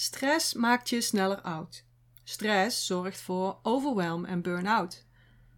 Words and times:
Stress 0.00 0.54
maakt 0.54 0.88
je 0.88 1.00
sneller 1.00 1.40
oud. 1.40 1.84
Stress 2.24 2.86
zorgt 2.86 3.20
voor 3.20 3.58
overwhelm 3.62 4.24
en 4.24 4.42
burn-out. 4.42 5.06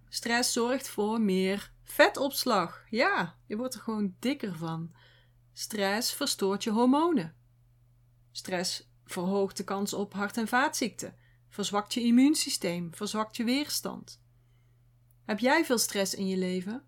Stress 0.09 0.53
zorgt 0.53 0.89
voor 0.89 1.21
meer 1.21 1.73
vetopslag. 1.83 2.85
Ja, 2.91 3.37
je 3.47 3.57
wordt 3.57 3.75
er 3.75 3.81
gewoon 3.81 4.15
dikker 4.19 4.57
van. 4.57 4.93
Stress 5.53 6.13
verstoort 6.13 6.65
je 6.65 6.71
hormonen. 6.71 7.37
Stress 8.33 8.91
verhoogt 9.05 9.57
de 9.57 9.65
kans 9.65 9.93
op 9.93 10.13
hart- 10.13 10.37
en 10.37 10.49
vaatziekten, 10.49 11.17
verzwakt 11.49 11.95
je 11.95 12.01
immuunsysteem, 12.01 12.95
verzwakt 12.95 13.37
je 13.37 13.45
weerstand. 13.45 14.23
Heb 15.25 15.39
jij 15.39 15.65
veel 15.65 15.79
stress 15.79 16.15
in 16.15 16.27
je 16.27 16.37
leven? 16.37 16.85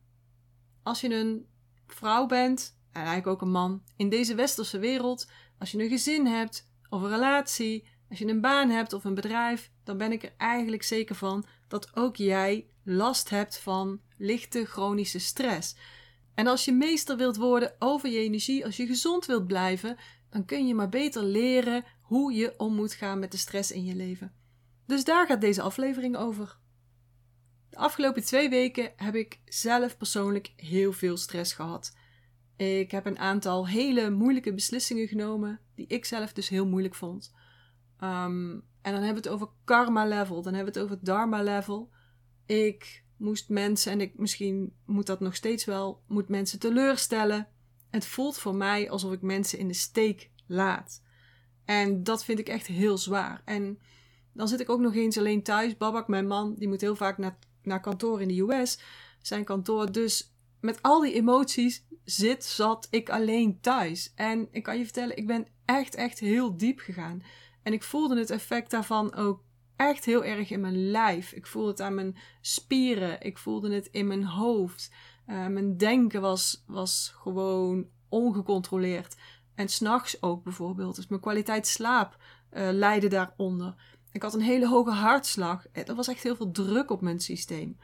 Als 0.82 1.00
je 1.00 1.14
een 1.14 1.46
vrouw 1.86 2.26
bent, 2.26 2.78
en 2.92 3.04
eigenlijk 3.04 3.26
ook 3.26 3.42
een 3.42 3.50
man, 3.50 3.82
in 3.96 4.08
deze 4.08 4.34
westerse 4.34 4.78
wereld, 4.78 5.26
als 5.58 5.70
je 5.70 5.82
een 5.82 5.88
gezin 5.88 6.26
hebt 6.26 6.70
of 6.92 7.02
een 7.02 7.08
relatie, 7.08 7.84
als 8.08 8.18
je 8.18 8.26
een 8.26 8.40
baan 8.40 8.70
hebt 8.70 8.92
of 8.92 9.04
een 9.04 9.14
bedrijf, 9.14 9.70
dan 9.84 9.98
ben 9.98 10.12
ik 10.12 10.22
er 10.22 10.32
eigenlijk 10.36 10.82
zeker 10.82 11.14
van 11.14 11.44
dat 11.68 11.96
ook 11.96 12.16
jij 12.16 12.66
last 12.84 13.30
hebt 13.30 13.58
van 13.58 14.00
lichte 14.16 14.64
chronische 14.64 15.18
stress. 15.18 15.76
En 16.34 16.46
als 16.46 16.64
je 16.64 16.72
meester 16.72 17.16
wilt 17.16 17.36
worden 17.36 17.74
over 17.78 18.08
je 18.08 18.18
energie, 18.18 18.64
als 18.64 18.76
je 18.76 18.86
gezond 18.86 19.26
wilt 19.26 19.46
blijven, 19.46 19.96
dan 20.30 20.44
kun 20.44 20.66
je 20.66 20.74
maar 20.74 20.88
beter 20.88 21.22
leren 21.22 21.84
hoe 22.00 22.32
je 22.32 22.54
om 22.56 22.74
moet 22.74 22.92
gaan 22.92 23.18
met 23.18 23.30
de 23.30 23.38
stress 23.38 23.72
in 23.72 23.84
je 23.84 23.94
leven. 23.94 24.32
Dus 24.86 25.04
daar 25.04 25.26
gaat 25.26 25.40
deze 25.40 25.62
aflevering 25.62 26.16
over. 26.16 26.58
De 27.70 27.76
afgelopen 27.76 28.24
twee 28.24 28.48
weken 28.48 28.92
heb 28.96 29.14
ik 29.14 29.40
zelf 29.44 29.96
persoonlijk 29.96 30.52
heel 30.56 30.92
veel 30.92 31.16
stress 31.16 31.52
gehad. 31.52 31.96
Ik 32.56 32.90
heb 32.90 33.06
een 33.06 33.18
aantal 33.18 33.68
hele 33.68 34.10
moeilijke 34.10 34.54
beslissingen 34.54 35.08
genomen, 35.08 35.60
die 35.74 35.86
ik 35.86 36.04
zelf 36.04 36.32
dus 36.32 36.48
heel 36.48 36.66
moeilijk 36.66 36.94
vond. 36.94 37.34
Um, 38.00 38.64
en 38.82 38.92
dan 38.92 39.02
hebben 39.02 39.22
we 39.22 39.28
het 39.28 39.40
over 39.40 39.48
karma 39.64 40.06
level, 40.06 40.42
dan 40.42 40.54
hebben 40.54 40.72
we 40.72 40.78
het 40.78 40.88
over 40.88 41.04
dharma 41.04 41.42
level. 41.42 41.90
Ik 42.46 43.04
moest 43.16 43.48
mensen, 43.48 43.92
en 43.92 44.00
ik, 44.00 44.18
misschien 44.18 44.72
moet 44.86 45.06
dat 45.06 45.20
nog 45.20 45.34
steeds 45.34 45.64
wel, 45.64 46.02
moet 46.06 46.28
mensen 46.28 46.58
teleurstellen. 46.58 47.48
Het 47.90 48.06
voelt 48.06 48.38
voor 48.38 48.54
mij 48.54 48.90
alsof 48.90 49.12
ik 49.12 49.22
mensen 49.22 49.58
in 49.58 49.68
de 49.68 49.74
steek 49.74 50.30
laat. 50.46 51.02
En 51.64 52.02
dat 52.02 52.24
vind 52.24 52.38
ik 52.38 52.48
echt 52.48 52.66
heel 52.66 52.98
zwaar. 52.98 53.42
En 53.44 53.78
dan 54.32 54.48
zit 54.48 54.60
ik 54.60 54.70
ook 54.70 54.80
nog 54.80 54.94
eens 54.94 55.18
alleen 55.18 55.42
thuis. 55.42 55.76
Babak, 55.76 56.08
mijn 56.08 56.26
man, 56.26 56.54
die 56.58 56.68
moet 56.68 56.80
heel 56.80 56.96
vaak 56.96 57.18
naar, 57.18 57.38
naar 57.62 57.80
kantoor 57.80 58.20
in 58.20 58.28
de 58.28 58.40
US. 58.40 58.80
Zijn 59.20 59.44
kantoor. 59.44 59.92
Dus 59.92 60.31
met 60.62 60.82
al 60.82 61.00
die 61.00 61.14
emoties 61.14 61.86
zit, 62.04 62.44
zat 62.44 62.86
ik 62.90 63.10
alleen 63.10 63.60
thuis. 63.60 64.12
En 64.14 64.48
ik 64.50 64.62
kan 64.62 64.78
je 64.78 64.84
vertellen, 64.84 65.16
ik 65.16 65.26
ben 65.26 65.46
echt, 65.64 65.94
echt 65.94 66.18
heel 66.18 66.56
diep 66.56 66.78
gegaan. 66.78 67.22
En 67.62 67.72
ik 67.72 67.82
voelde 67.82 68.18
het 68.18 68.30
effect 68.30 68.70
daarvan 68.70 69.14
ook 69.14 69.42
echt 69.76 70.04
heel 70.04 70.24
erg 70.24 70.50
in 70.50 70.60
mijn 70.60 70.90
lijf. 70.90 71.32
Ik 71.32 71.46
voelde 71.46 71.70
het 71.70 71.80
aan 71.80 71.94
mijn 71.94 72.16
spieren. 72.40 73.20
Ik 73.20 73.38
voelde 73.38 73.74
het 73.74 73.86
in 73.86 74.06
mijn 74.06 74.24
hoofd. 74.24 74.92
Uh, 75.26 75.46
mijn 75.46 75.76
denken 75.76 76.20
was, 76.20 76.64
was 76.66 77.12
gewoon 77.16 77.86
ongecontroleerd. 78.08 79.16
En 79.54 79.68
s'nachts 79.68 80.22
ook 80.22 80.44
bijvoorbeeld. 80.44 80.96
Dus 80.96 81.06
mijn 81.06 81.20
kwaliteit 81.20 81.66
slaap 81.66 82.16
uh, 82.52 82.68
leidde 82.72 83.08
daaronder. 83.08 83.74
Ik 84.12 84.22
had 84.22 84.34
een 84.34 84.40
hele 84.40 84.68
hoge 84.68 84.90
hartslag. 84.90 85.66
Er 85.72 85.94
was 85.94 86.08
echt 86.08 86.22
heel 86.22 86.36
veel 86.36 86.50
druk 86.50 86.90
op 86.90 87.00
mijn 87.00 87.20
systeem. 87.20 87.78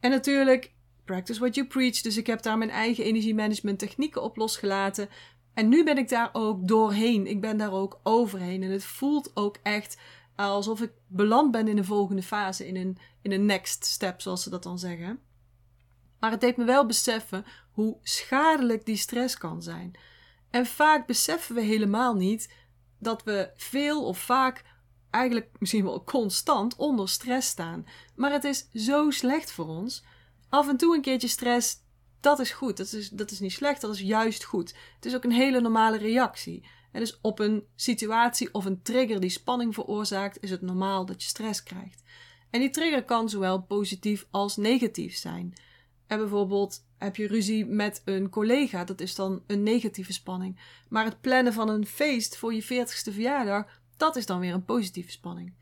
En 0.00 0.10
natuurlijk, 0.10 0.72
practice 1.12 1.40
what 1.40 1.54
you 1.54 1.66
preach. 1.66 2.00
Dus 2.00 2.16
ik 2.16 2.26
heb 2.26 2.42
daar 2.42 2.58
mijn 2.58 2.70
eigen 2.70 3.04
energiemanagement 3.04 3.78
technieken 3.78 4.22
op 4.22 4.36
losgelaten. 4.36 5.08
En 5.54 5.68
nu 5.68 5.84
ben 5.84 5.98
ik 5.98 6.08
daar 6.08 6.30
ook 6.32 6.68
doorheen. 6.68 7.26
Ik 7.26 7.40
ben 7.40 7.56
daar 7.56 7.72
ook 7.72 8.00
overheen. 8.02 8.62
En 8.62 8.70
het 8.70 8.84
voelt 8.84 9.30
ook 9.34 9.56
echt 9.62 9.96
alsof 10.36 10.80
ik 10.80 10.92
beland 11.06 11.50
ben 11.50 11.68
in 11.68 11.78
een 11.78 11.84
volgende 11.84 12.22
fase. 12.22 12.66
In 12.66 12.76
een, 12.76 12.98
in 13.22 13.32
een 13.32 13.46
next 13.46 13.84
step, 13.84 14.20
zoals 14.20 14.42
ze 14.42 14.50
dat 14.50 14.62
dan 14.62 14.78
zeggen. 14.78 15.20
Maar 16.20 16.30
het 16.30 16.40
deed 16.40 16.56
me 16.56 16.64
wel 16.64 16.86
beseffen 16.86 17.44
hoe 17.72 17.96
schadelijk 18.02 18.86
die 18.86 18.96
stress 18.96 19.38
kan 19.38 19.62
zijn. 19.62 19.92
En 20.50 20.66
vaak 20.66 21.06
beseffen 21.06 21.54
we 21.54 21.60
helemaal 21.60 22.14
niet 22.14 22.54
dat 22.98 23.22
we 23.22 23.50
veel 23.56 24.04
of 24.04 24.18
vaak, 24.18 24.64
eigenlijk 25.10 25.48
misschien 25.58 25.84
wel 25.84 26.04
constant, 26.04 26.76
onder 26.76 27.08
stress 27.08 27.48
staan. 27.48 27.86
Maar 28.14 28.32
het 28.32 28.44
is 28.44 28.68
zo 28.74 29.10
slecht 29.10 29.52
voor 29.52 29.66
ons. 29.66 30.04
Af 30.52 30.68
en 30.68 30.76
toe 30.76 30.94
een 30.94 31.02
keertje 31.02 31.28
stress, 31.28 31.76
dat 32.20 32.38
is 32.38 32.50
goed. 32.50 32.76
Dat 32.76 32.92
is, 32.92 33.08
dat 33.08 33.30
is 33.30 33.40
niet 33.40 33.52
slecht, 33.52 33.80
dat 33.80 33.94
is 33.94 34.00
juist 34.00 34.44
goed. 34.44 34.74
Het 34.94 35.04
is 35.04 35.14
ook 35.14 35.24
een 35.24 35.32
hele 35.32 35.60
normale 35.60 35.98
reactie. 35.98 36.64
En 36.92 37.00
dus 37.00 37.18
op 37.20 37.38
een 37.38 37.66
situatie 37.76 38.54
of 38.54 38.64
een 38.64 38.82
trigger 38.82 39.20
die 39.20 39.30
spanning 39.30 39.74
veroorzaakt, 39.74 40.42
is 40.42 40.50
het 40.50 40.62
normaal 40.62 41.06
dat 41.06 41.22
je 41.22 41.28
stress 41.28 41.62
krijgt. 41.62 42.02
En 42.50 42.60
die 42.60 42.70
trigger 42.70 43.04
kan 43.04 43.28
zowel 43.28 43.62
positief 43.62 44.26
als 44.30 44.56
negatief 44.56 45.16
zijn. 45.16 45.52
En 46.06 46.18
bijvoorbeeld 46.18 46.86
heb 46.98 47.16
je 47.16 47.26
ruzie 47.26 47.66
met 47.66 48.02
een 48.04 48.28
collega, 48.28 48.84
dat 48.84 49.00
is 49.00 49.14
dan 49.14 49.42
een 49.46 49.62
negatieve 49.62 50.12
spanning. 50.12 50.60
Maar 50.88 51.04
het 51.04 51.20
plannen 51.20 51.52
van 51.52 51.68
een 51.68 51.86
feest 51.86 52.36
voor 52.36 52.54
je 52.54 52.64
40ste 52.64 53.12
verjaardag, 53.12 53.80
dat 53.96 54.16
is 54.16 54.26
dan 54.26 54.40
weer 54.40 54.54
een 54.54 54.64
positieve 54.64 55.10
spanning. 55.10 55.54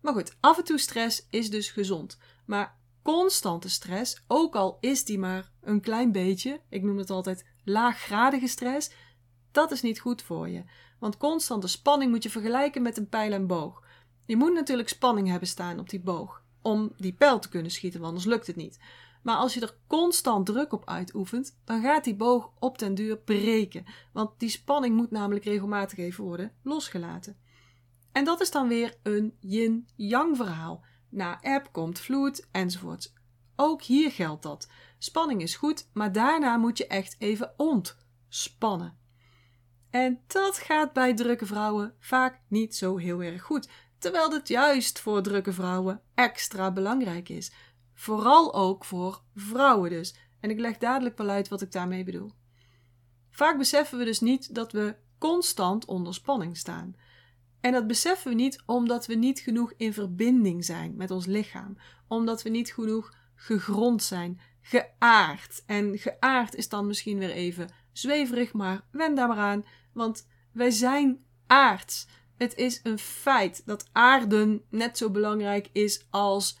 Maar 0.00 0.12
goed, 0.12 0.36
af 0.40 0.58
en 0.58 0.64
toe 0.64 0.78
stress 0.78 1.26
is 1.30 1.50
dus 1.50 1.70
gezond. 1.70 2.18
Maar 2.44 2.84
constante 3.06 3.68
stress, 3.68 4.22
ook 4.26 4.54
al 4.54 4.76
is 4.80 5.04
die 5.04 5.18
maar 5.18 5.50
een 5.60 5.80
klein 5.80 6.12
beetje, 6.12 6.60
ik 6.68 6.82
noem 6.82 6.98
het 6.98 7.10
altijd 7.10 7.46
laaggradige 7.64 8.46
stress, 8.46 8.90
dat 9.50 9.70
is 9.70 9.82
niet 9.82 10.00
goed 10.00 10.22
voor 10.22 10.48
je. 10.48 10.64
Want 10.98 11.16
constante 11.16 11.68
spanning 11.68 12.10
moet 12.10 12.22
je 12.22 12.30
vergelijken 12.30 12.82
met 12.82 12.96
een 12.96 13.08
pijl 13.08 13.32
en 13.32 13.46
boog. 13.46 13.82
Je 14.24 14.36
moet 14.36 14.52
natuurlijk 14.52 14.88
spanning 14.88 15.28
hebben 15.28 15.48
staan 15.48 15.78
op 15.78 15.90
die 15.90 16.00
boog 16.00 16.42
om 16.62 16.92
die 16.96 17.12
pijl 17.12 17.38
te 17.38 17.48
kunnen 17.48 17.70
schieten, 17.70 18.00
want 18.00 18.12
anders 18.12 18.30
lukt 18.30 18.46
het 18.46 18.56
niet. 18.56 18.78
Maar 19.22 19.36
als 19.36 19.54
je 19.54 19.60
er 19.60 19.76
constant 19.86 20.46
druk 20.46 20.72
op 20.72 20.88
uitoefent, 20.88 21.58
dan 21.64 21.82
gaat 21.82 22.04
die 22.04 22.16
boog 22.16 22.52
op 22.58 22.78
den 22.78 22.94
duur 22.94 23.18
breken. 23.18 23.84
Want 24.12 24.30
die 24.38 24.48
spanning 24.48 24.96
moet 24.96 25.10
namelijk 25.10 25.44
regelmatig 25.44 25.98
even 25.98 26.24
worden 26.24 26.52
losgelaten. 26.62 27.36
En 28.12 28.24
dat 28.24 28.40
is 28.40 28.50
dan 28.50 28.68
weer 28.68 28.96
een 29.02 29.36
yin-yang 29.40 30.36
verhaal. 30.36 30.84
Na 31.08 31.42
eb 31.42 31.68
komt 31.72 31.98
vloed 31.98 32.48
enzovoort. 32.50 33.12
Ook 33.56 33.82
hier 33.82 34.10
geldt 34.10 34.42
dat. 34.42 34.68
Spanning 34.98 35.42
is 35.42 35.56
goed, 35.56 35.88
maar 35.92 36.12
daarna 36.12 36.56
moet 36.56 36.78
je 36.78 36.86
echt 36.86 37.16
even 37.18 37.54
ontspannen. 37.56 38.98
En 39.90 40.20
dat 40.26 40.58
gaat 40.58 40.92
bij 40.92 41.14
drukke 41.14 41.46
vrouwen 41.46 41.94
vaak 41.98 42.40
niet 42.48 42.76
zo 42.76 42.96
heel 42.96 43.22
erg 43.22 43.42
goed. 43.42 43.68
Terwijl 43.98 44.30
het 44.32 44.48
juist 44.48 45.00
voor 45.00 45.22
drukke 45.22 45.52
vrouwen 45.52 46.00
extra 46.14 46.72
belangrijk 46.72 47.28
is. 47.28 47.52
Vooral 47.94 48.54
ook 48.54 48.84
voor 48.84 49.22
vrouwen 49.34 49.90
dus. 49.90 50.14
En 50.40 50.50
ik 50.50 50.58
leg 50.58 50.78
dadelijk 50.78 51.18
wel 51.18 51.28
uit 51.28 51.48
wat 51.48 51.60
ik 51.60 51.72
daarmee 51.72 52.04
bedoel. 52.04 52.30
Vaak 53.30 53.58
beseffen 53.58 53.98
we 53.98 54.04
dus 54.04 54.20
niet 54.20 54.54
dat 54.54 54.72
we 54.72 54.96
constant 55.18 55.84
onder 55.84 56.14
spanning 56.14 56.56
staan. 56.56 56.96
En 57.66 57.72
dat 57.72 57.86
beseffen 57.86 58.30
we 58.30 58.36
niet 58.36 58.62
omdat 58.66 59.06
we 59.06 59.14
niet 59.14 59.40
genoeg 59.40 59.72
in 59.76 59.92
verbinding 59.92 60.64
zijn 60.64 60.96
met 60.96 61.10
ons 61.10 61.26
lichaam, 61.26 61.78
omdat 62.08 62.42
we 62.42 62.48
niet 62.48 62.72
genoeg 62.72 63.14
gegrond 63.34 64.02
zijn, 64.02 64.40
geaard. 64.60 65.62
En 65.66 65.98
geaard 65.98 66.54
is 66.54 66.68
dan 66.68 66.86
misschien 66.86 67.18
weer 67.18 67.30
even 67.30 67.68
zweverig, 67.92 68.52
maar 68.52 68.84
wend 68.90 69.16
daar 69.16 69.28
maar 69.28 69.36
aan, 69.36 69.64
want 69.92 70.28
wij 70.52 70.70
zijn 70.70 71.24
aards. 71.46 72.06
Het 72.36 72.54
is 72.54 72.80
een 72.82 72.98
feit 72.98 73.62
dat 73.64 73.88
aarden 73.92 74.62
net 74.70 74.98
zo 74.98 75.10
belangrijk 75.10 75.68
is 75.72 76.06
als 76.10 76.58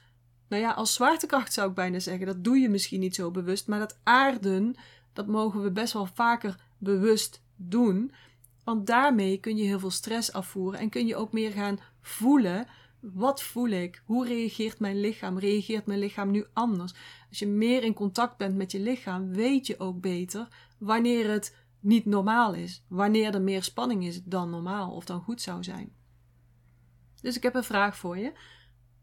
nou 0.48 0.62
ja, 0.62 0.70
als 0.70 0.94
zwaartekracht 0.94 1.52
zou 1.52 1.68
ik 1.68 1.74
bijna 1.74 1.98
zeggen. 1.98 2.26
Dat 2.26 2.44
doe 2.44 2.58
je 2.58 2.68
misschien 2.68 3.00
niet 3.00 3.14
zo 3.14 3.30
bewust. 3.30 3.66
Maar 3.66 3.78
dat 3.78 3.98
aarden, 4.02 4.74
dat 5.12 5.26
mogen 5.26 5.62
we 5.62 5.70
best 5.70 5.92
wel 5.92 6.08
vaker 6.14 6.60
bewust 6.78 7.42
doen. 7.56 8.12
Want 8.66 8.86
daarmee 8.86 9.38
kun 9.38 9.56
je 9.56 9.64
heel 9.64 9.78
veel 9.78 9.90
stress 9.90 10.32
afvoeren. 10.32 10.80
En 10.80 10.88
kun 10.88 11.06
je 11.06 11.16
ook 11.16 11.32
meer 11.32 11.50
gaan 11.50 11.78
voelen. 12.00 12.66
Wat 13.00 13.42
voel 13.42 13.68
ik? 13.68 14.02
Hoe 14.04 14.26
reageert 14.26 14.80
mijn 14.80 15.00
lichaam? 15.00 15.38
Reageert 15.38 15.86
mijn 15.86 15.98
lichaam 15.98 16.30
nu 16.30 16.46
anders? 16.52 16.94
Als 17.28 17.38
je 17.38 17.46
meer 17.46 17.82
in 17.82 17.94
contact 17.94 18.36
bent 18.36 18.56
met 18.56 18.72
je 18.72 18.80
lichaam, 18.80 19.32
weet 19.32 19.66
je 19.66 19.78
ook 19.78 20.00
beter 20.00 20.48
wanneer 20.78 21.30
het 21.30 21.56
niet 21.80 22.04
normaal 22.04 22.54
is. 22.54 22.84
Wanneer 22.88 23.34
er 23.34 23.42
meer 23.42 23.62
spanning 23.62 24.04
is 24.04 24.22
dan 24.22 24.50
normaal 24.50 24.90
of 24.90 25.04
dan 25.04 25.20
goed 25.20 25.40
zou 25.40 25.64
zijn. 25.64 25.92
Dus 27.20 27.36
ik 27.36 27.42
heb 27.42 27.54
een 27.54 27.64
vraag 27.64 27.96
voor 27.96 28.18
je. 28.18 28.32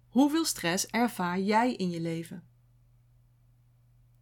Hoeveel 0.08 0.46
stress 0.46 0.88
ervaar 0.88 1.40
jij 1.40 1.74
in 1.74 1.90
je 1.90 2.02
leven? 2.02 2.44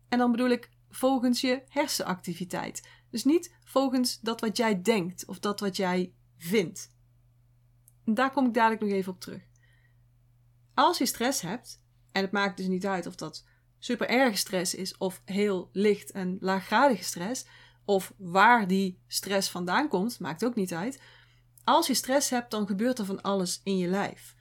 En 0.10 0.18
dan 0.18 0.32
bedoel 0.32 0.50
ik 0.50 0.70
volgens 0.90 1.42
je 1.42 1.62
hersenactiviteit. 1.68 3.01
Dus 3.12 3.24
niet 3.24 3.56
volgens 3.64 4.20
dat 4.20 4.42
wat 4.42 4.58
jij 4.58 4.82
denkt 4.82 5.26
of 5.26 5.40
dat 5.40 5.60
wat 5.60 5.76
jij 5.76 6.14
vindt. 6.38 6.96
Daar 8.06 8.32
kom 8.32 8.46
ik 8.46 8.54
dadelijk 8.54 8.82
nog 8.82 8.92
even 8.92 9.12
op 9.12 9.20
terug. 9.20 9.42
Als 10.74 10.98
je 10.98 11.06
stress 11.06 11.42
hebt, 11.42 11.82
en 12.12 12.22
het 12.22 12.32
maakt 12.32 12.58
dus 12.58 12.68
niet 12.68 12.86
uit 12.86 13.06
of 13.06 13.16
dat 13.16 13.46
super 13.80 14.10
erge 14.10 14.38
stress 14.38 14.76
is 14.76 14.98
of 14.98 15.22
heel 15.26 15.70
licht 15.72 16.12
en 16.12 16.38
laaggradige 16.40 17.04
stress, 17.04 17.46
of 17.86 18.14
waar 18.18 18.68
die 18.68 19.00
stress 19.08 19.50
vandaan 19.50 19.88
komt, 19.88 20.20
maakt 20.20 20.46
ook 20.46 20.56
niet 20.56 20.74
uit. 20.74 21.02
Als 21.64 21.88
je 21.88 21.94
stress 21.94 22.30
hebt, 22.30 22.52
dan 22.52 22.68
gebeurt 22.68 23.00
er 23.00 23.06
van 23.06 23.22
alles 23.22 23.62
in 23.64 23.78
je 23.78 23.88
lijf. 23.88 24.36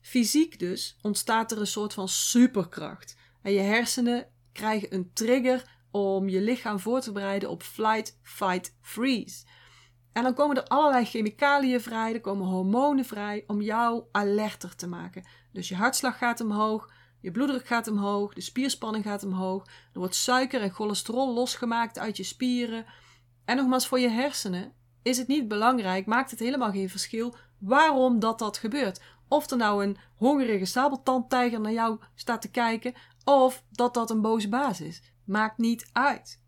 Fysiek 0.00 0.58
dus 0.58 0.98
ontstaat 1.02 1.52
er 1.52 1.60
een 1.60 1.66
soort 1.66 1.94
van 1.94 2.08
superkracht. 2.08 3.16
En 3.42 3.52
je 3.52 3.60
hersenen 3.60 4.28
krijgen 4.52 4.94
een 4.94 5.12
trigger 5.12 5.75
om 5.96 6.28
je 6.28 6.40
lichaam 6.40 6.80
voor 6.80 7.00
te 7.00 7.12
bereiden 7.12 7.50
op 7.50 7.62
flight, 7.62 8.18
fight, 8.22 8.76
freeze. 8.80 9.44
En 10.12 10.22
dan 10.22 10.34
komen 10.34 10.56
er 10.56 10.64
allerlei 10.64 11.04
chemicaliën 11.04 11.80
vrij, 11.80 12.14
er 12.14 12.20
komen 12.20 12.46
hormonen 12.46 13.04
vrij 13.04 13.44
om 13.46 13.60
jou 13.60 14.04
alerter 14.12 14.76
te 14.76 14.88
maken. 14.88 15.26
Dus 15.52 15.68
je 15.68 15.74
hartslag 15.74 16.18
gaat 16.18 16.40
omhoog, 16.40 16.90
je 17.20 17.30
bloeddruk 17.30 17.66
gaat 17.66 17.88
omhoog, 17.88 18.34
de 18.34 18.40
spierspanning 18.40 19.04
gaat 19.04 19.24
omhoog, 19.24 19.66
er 19.92 19.98
wordt 19.98 20.14
suiker 20.14 20.60
en 20.60 20.70
cholesterol 20.70 21.34
losgemaakt 21.34 21.98
uit 21.98 22.16
je 22.16 22.22
spieren. 22.22 22.86
En 23.44 23.56
nogmaals, 23.56 23.86
voor 23.86 24.00
je 24.00 24.08
hersenen 24.08 24.72
is 25.02 25.18
het 25.18 25.28
niet 25.28 25.48
belangrijk, 25.48 26.06
maakt 26.06 26.30
het 26.30 26.40
helemaal 26.40 26.70
geen 26.70 26.90
verschil 26.90 27.34
waarom 27.58 28.18
dat 28.18 28.38
dat 28.38 28.58
gebeurt. 28.58 29.00
Of 29.28 29.50
er 29.50 29.56
nou 29.56 29.84
een 29.84 29.96
hongerige 30.14 30.64
sabeltandtijger 30.64 31.60
naar 31.60 31.72
jou 31.72 31.98
staat 32.14 32.40
te 32.40 32.50
kijken, 32.50 32.94
of 33.24 33.64
dat 33.70 33.94
dat 33.94 34.10
een 34.10 34.20
boze 34.20 34.48
baas 34.48 34.80
is. 34.80 35.02
Maakt 35.26 35.58
niet 35.58 35.90
uit. 35.92 36.40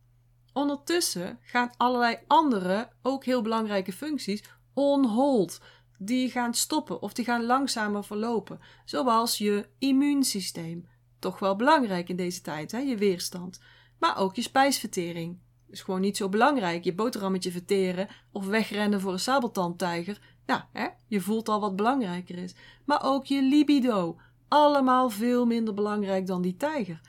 Ondertussen 0.52 1.38
gaan 1.42 1.70
allerlei 1.76 2.18
andere, 2.26 2.88
ook 3.02 3.24
heel 3.24 3.42
belangrijke 3.42 3.92
functies 3.92 4.42
on 4.74 5.04
hold. 5.04 5.60
Die 5.98 6.30
gaan 6.30 6.54
stoppen 6.54 7.02
of 7.02 7.12
die 7.12 7.24
gaan 7.24 7.44
langzamer 7.44 8.04
verlopen. 8.04 8.60
Zoals 8.84 9.38
je 9.38 9.68
immuunsysteem. 9.78 10.88
Toch 11.18 11.38
wel 11.38 11.56
belangrijk 11.56 12.08
in 12.08 12.16
deze 12.16 12.40
tijd, 12.40 12.72
hè? 12.72 12.78
je 12.78 12.96
weerstand. 12.96 13.60
Maar 13.98 14.18
ook 14.18 14.34
je 14.34 14.42
spijsvertering. 14.42 15.38
Is 15.70 15.82
gewoon 15.82 16.00
niet 16.00 16.16
zo 16.16 16.28
belangrijk. 16.28 16.84
Je 16.84 16.94
boterhammetje 16.94 17.50
verteren 17.50 18.08
of 18.32 18.46
wegrennen 18.46 19.00
voor 19.00 19.12
een 19.12 19.18
sabeltandtijger. 19.18 20.20
Ja, 20.46 20.68
hè? 20.72 20.86
je 21.06 21.20
voelt 21.20 21.48
al 21.48 21.60
wat 21.60 21.76
belangrijker 21.76 22.38
is. 22.38 22.54
Maar 22.84 23.04
ook 23.04 23.24
je 23.24 23.42
libido. 23.42 24.20
Allemaal 24.48 25.10
veel 25.10 25.46
minder 25.46 25.74
belangrijk 25.74 26.26
dan 26.26 26.42
die 26.42 26.56
tijger. 26.56 27.00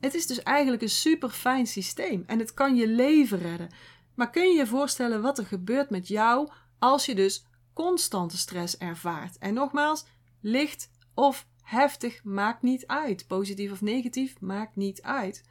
Het 0.00 0.14
is 0.14 0.26
dus 0.26 0.42
eigenlijk 0.42 0.82
een 0.82 0.88
super 0.88 1.30
fijn 1.30 1.66
systeem 1.66 2.24
en 2.26 2.38
het 2.38 2.54
kan 2.54 2.76
je 2.76 2.88
leven 2.88 3.38
redden. 3.38 3.68
Maar 4.14 4.30
kun 4.30 4.48
je 4.48 4.56
je 4.56 4.66
voorstellen 4.66 5.22
wat 5.22 5.38
er 5.38 5.46
gebeurt 5.46 5.90
met 5.90 6.08
jou 6.08 6.50
als 6.78 7.06
je 7.06 7.14
dus 7.14 7.46
constante 7.72 8.36
stress 8.36 8.78
ervaart? 8.78 9.38
En 9.38 9.54
nogmaals, 9.54 10.04
licht 10.40 10.90
of 11.14 11.46
heftig 11.62 12.24
maakt 12.24 12.62
niet 12.62 12.86
uit. 12.86 13.26
Positief 13.26 13.72
of 13.72 13.80
negatief 13.80 14.40
maakt 14.40 14.76
niet 14.76 15.02
uit. 15.02 15.44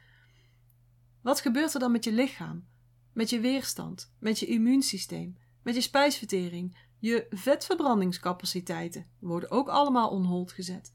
Wat 1.22 1.40
gebeurt 1.40 1.74
er 1.74 1.80
dan 1.80 1.92
met 1.92 2.04
je 2.04 2.12
lichaam? 2.12 2.66
Met 3.12 3.30
je 3.30 3.40
weerstand, 3.40 4.14
met 4.18 4.38
je 4.38 4.46
immuunsysteem, 4.46 5.36
met 5.62 5.74
je 5.74 5.80
spijsvertering, 5.80 6.76
je 6.98 7.26
vetverbrandingscapaciteiten 7.30 9.06
worden 9.18 9.50
ook 9.50 9.68
allemaal 9.68 10.08
onhold 10.08 10.52
gezet. 10.52 10.92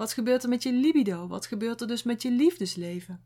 Wat 0.00 0.12
gebeurt 0.12 0.42
er 0.42 0.48
met 0.48 0.62
je 0.62 0.72
libido? 0.72 1.26
Wat 1.26 1.46
gebeurt 1.46 1.80
er 1.80 1.86
dus 1.86 2.02
met 2.02 2.22
je 2.22 2.30
liefdesleven? 2.30 3.24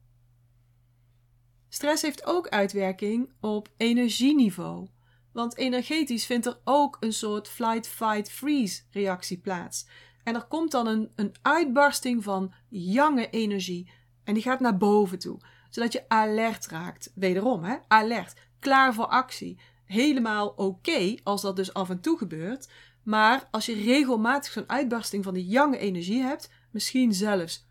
Stress 1.68 2.02
heeft 2.02 2.26
ook 2.26 2.48
uitwerking 2.48 3.32
op 3.40 3.68
energieniveau. 3.76 4.88
Want 5.32 5.56
energetisch 5.56 6.26
vindt 6.26 6.46
er 6.46 6.58
ook 6.64 6.96
een 7.00 7.12
soort 7.12 7.48
flight, 7.48 7.88
fight, 7.88 8.30
freeze 8.30 8.82
reactie 8.90 9.38
plaats. 9.38 9.86
En 10.24 10.34
er 10.34 10.44
komt 10.44 10.70
dan 10.70 10.86
een, 10.86 11.12
een 11.14 11.34
uitbarsting 11.42 12.22
van 12.22 12.52
jonge 12.68 13.30
energie. 13.30 13.90
En 14.24 14.34
die 14.34 14.42
gaat 14.42 14.60
naar 14.60 14.76
boven 14.76 15.18
toe. 15.18 15.40
Zodat 15.70 15.92
je 15.92 16.08
alert 16.08 16.66
raakt. 16.66 17.12
Wederom, 17.14 17.64
hè? 17.64 17.76
Alert. 17.88 18.34
Klaar 18.58 18.94
voor 18.94 19.06
actie. 19.06 19.58
Helemaal 19.84 20.48
oké 20.48 21.14
als 21.22 21.42
dat 21.42 21.56
dus 21.56 21.74
af 21.74 21.90
en 21.90 22.00
toe 22.00 22.18
gebeurt. 22.18 22.68
Maar 23.02 23.48
als 23.50 23.66
je 23.66 23.74
regelmatig 23.74 24.52
zo'n 24.52 24.68
uitbarsting 24.68 25.24
van 25.24 25.34
die 25.34 25.46
jonge 25.46 25.78
energie 25.78 26.22
hebt, 26.22 26.50
misschien 26.74 27.14
zelfs 27.14 27.66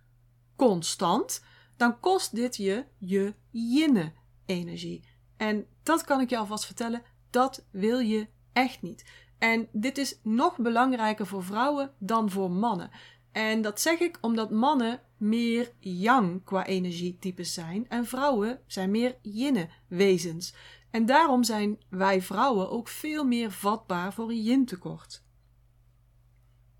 constant, 0.55 1.43
dan 1.77 1.99
kost 1.99 2.35
dit 2.35 2.55
je 2.55 2.85
je 2.97 3.33
yin-energie. 3.49 5.03
En 5.37 5.65
dat 5.83 6.03
kan 6.03 6.21
ik 6.21 6.29
je 6.29 6.37
alvast 6.37 6.65
vertellen, 6.65 7.03
dat 7.29 7.65
wil 7.71 7.99
je 7.99 8.27
echt 8.53 8.81
niet. 8.81 9.05
En 9.37 9.67
dit 9.71 9.97
is 9.97 10.19
nog 10.23 10.57
belangrijker 10.57 11.27
voor 11.27 11.43
vrouwen 11.43 11.91
dan 11.99 12.29
voor 12.29 12.51
mannen. 12.51 12.89
En 13.31 13.61
dat 13.61 13.81
zeg 13.81 13.99
ik 13.99 14.17
omdat 14.21 14.51
mannen 14.51 15.01
meer 15.17 15.71
yang 15.79 16.43
qua 16.43 16.65
energietypes 16.65 17.53
zijn 17.53 17.89
en 17.89 18.05
vrouwen 18.05 18.59
zijn 18.67 18.91
meer 18.91 19.17
yin 19.21 19.69
wezens. 19.87 20.53
En 20.91 21.05
daarom 21.05 21.43
zijn 21.43 21.83
wij 21.89 22.21
vrouwen 22.21 22.69
ook 22.69 22.87
veel 22.87 23.23
meer 23.23 23.51
vatbaar 23.51 24.13
voor 24.13 24.29
een 24.29 24.43
yin 24.43 24.65
tekort. 24.65 25.23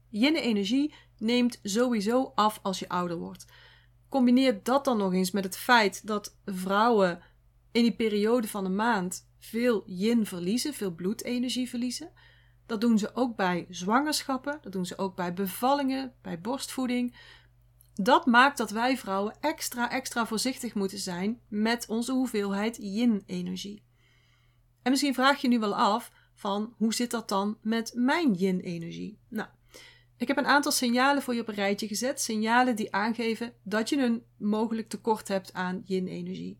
Yin 0.09 0.35
energie 0.35 0.93
neemt 1.23 1.59
sowieso 1.63 2.31
af 2.35 2.59
als 2.61 2.79
je 2.79 2.89
ouder 2.89 3.17
wordt. 3.17 3.45
Combineer 4.09 4.63
dat 4.63 4.85
dan 4.85 4.97
nog 4.97 5.13
eens 5.13 5.31
met 5.31 5.43
het 5.43 5.57
feit 5.57 6.07
dat 6.07 6.37
vrouwen 6.45 7.21
in 7.71 7.81
die 7.81 7.95
periode 7.95 8.47
van 8.47 8.65
een 8.65 8.75
maand 8.75 9.29
veel 9.39 9.83
yin 9.85 10.25
verliezen, 10.25 10.73
veel 10.73 10.91
bloedenergie 10.91 11.69
verliezen. 11.69 12.11
Dat 12.65 12.81
doen 12.81 12.97
ze 12.97 13.15
ook 13.15 13.35
bij 13.35 13.65
zwangerschappen, 13.69 14.59
dat 14.61 14.71
doen 14.71 14.85
ze 14.85 14.97
ook 14.97 15.15
bij 15.15 15.33
bevallingen, 15.33 16.13
bij 16.21 16.41
borstvoeding. 16.41 17.15
Dat 17.93 18.25
maakt 18.25 18.57
dat 18.57 18.71
wij 18.71 18.97
vrouwen 18.97 19.35
extra, 19.39 19.91
extra 19.91 20.25
voorzichtig 20.25 20.73
moeten 20.73 20.99
zijn 20.99 21.41
met 21.47 21.85
onze 21.87 22.11
hoeveelheid 22.11 22.77
yin-energie. 22.77 23.83
En 24.81 24.91
misschien 24.91 25.13
vraag 25.13 25.41
je 25.41 25.47
nu 25.47 25.59
wel 25.59 25.75
af 25.75 26.11
van 26.33 26.73
hoe 26.77 26.93
zit 26.93 27.11
dat 27.11 27.29
dan 27.29 27.57
met 27.61 27.91
mijn 27.95 28.33
yin-energie? 28.33 29.19
Nou, 29.29 29.49
ik 30.23 30.29
heb 30.29 30.37
een 30.37 30.51
aantal 30.51 30.71
signalen 30.71 31.23
voor 31.23 31.33
je 31.33 31.41
op 31.41 31.47
een 31.47 31.53
rijtje 31.53 31.87
gezet. 31.87 32.21
Signalen 32.21 32.75
die 32.75 32.93
aangeven 32.93 33.53
dat 33.63 33.89
je 33.89 33.97
een 33.97 34.23
mogelijk 34.37 34.89
tekort 34.89 35.27
hebt 35.27 35.53
aan 35.53 35.81
yin-energie. 35.85 36.59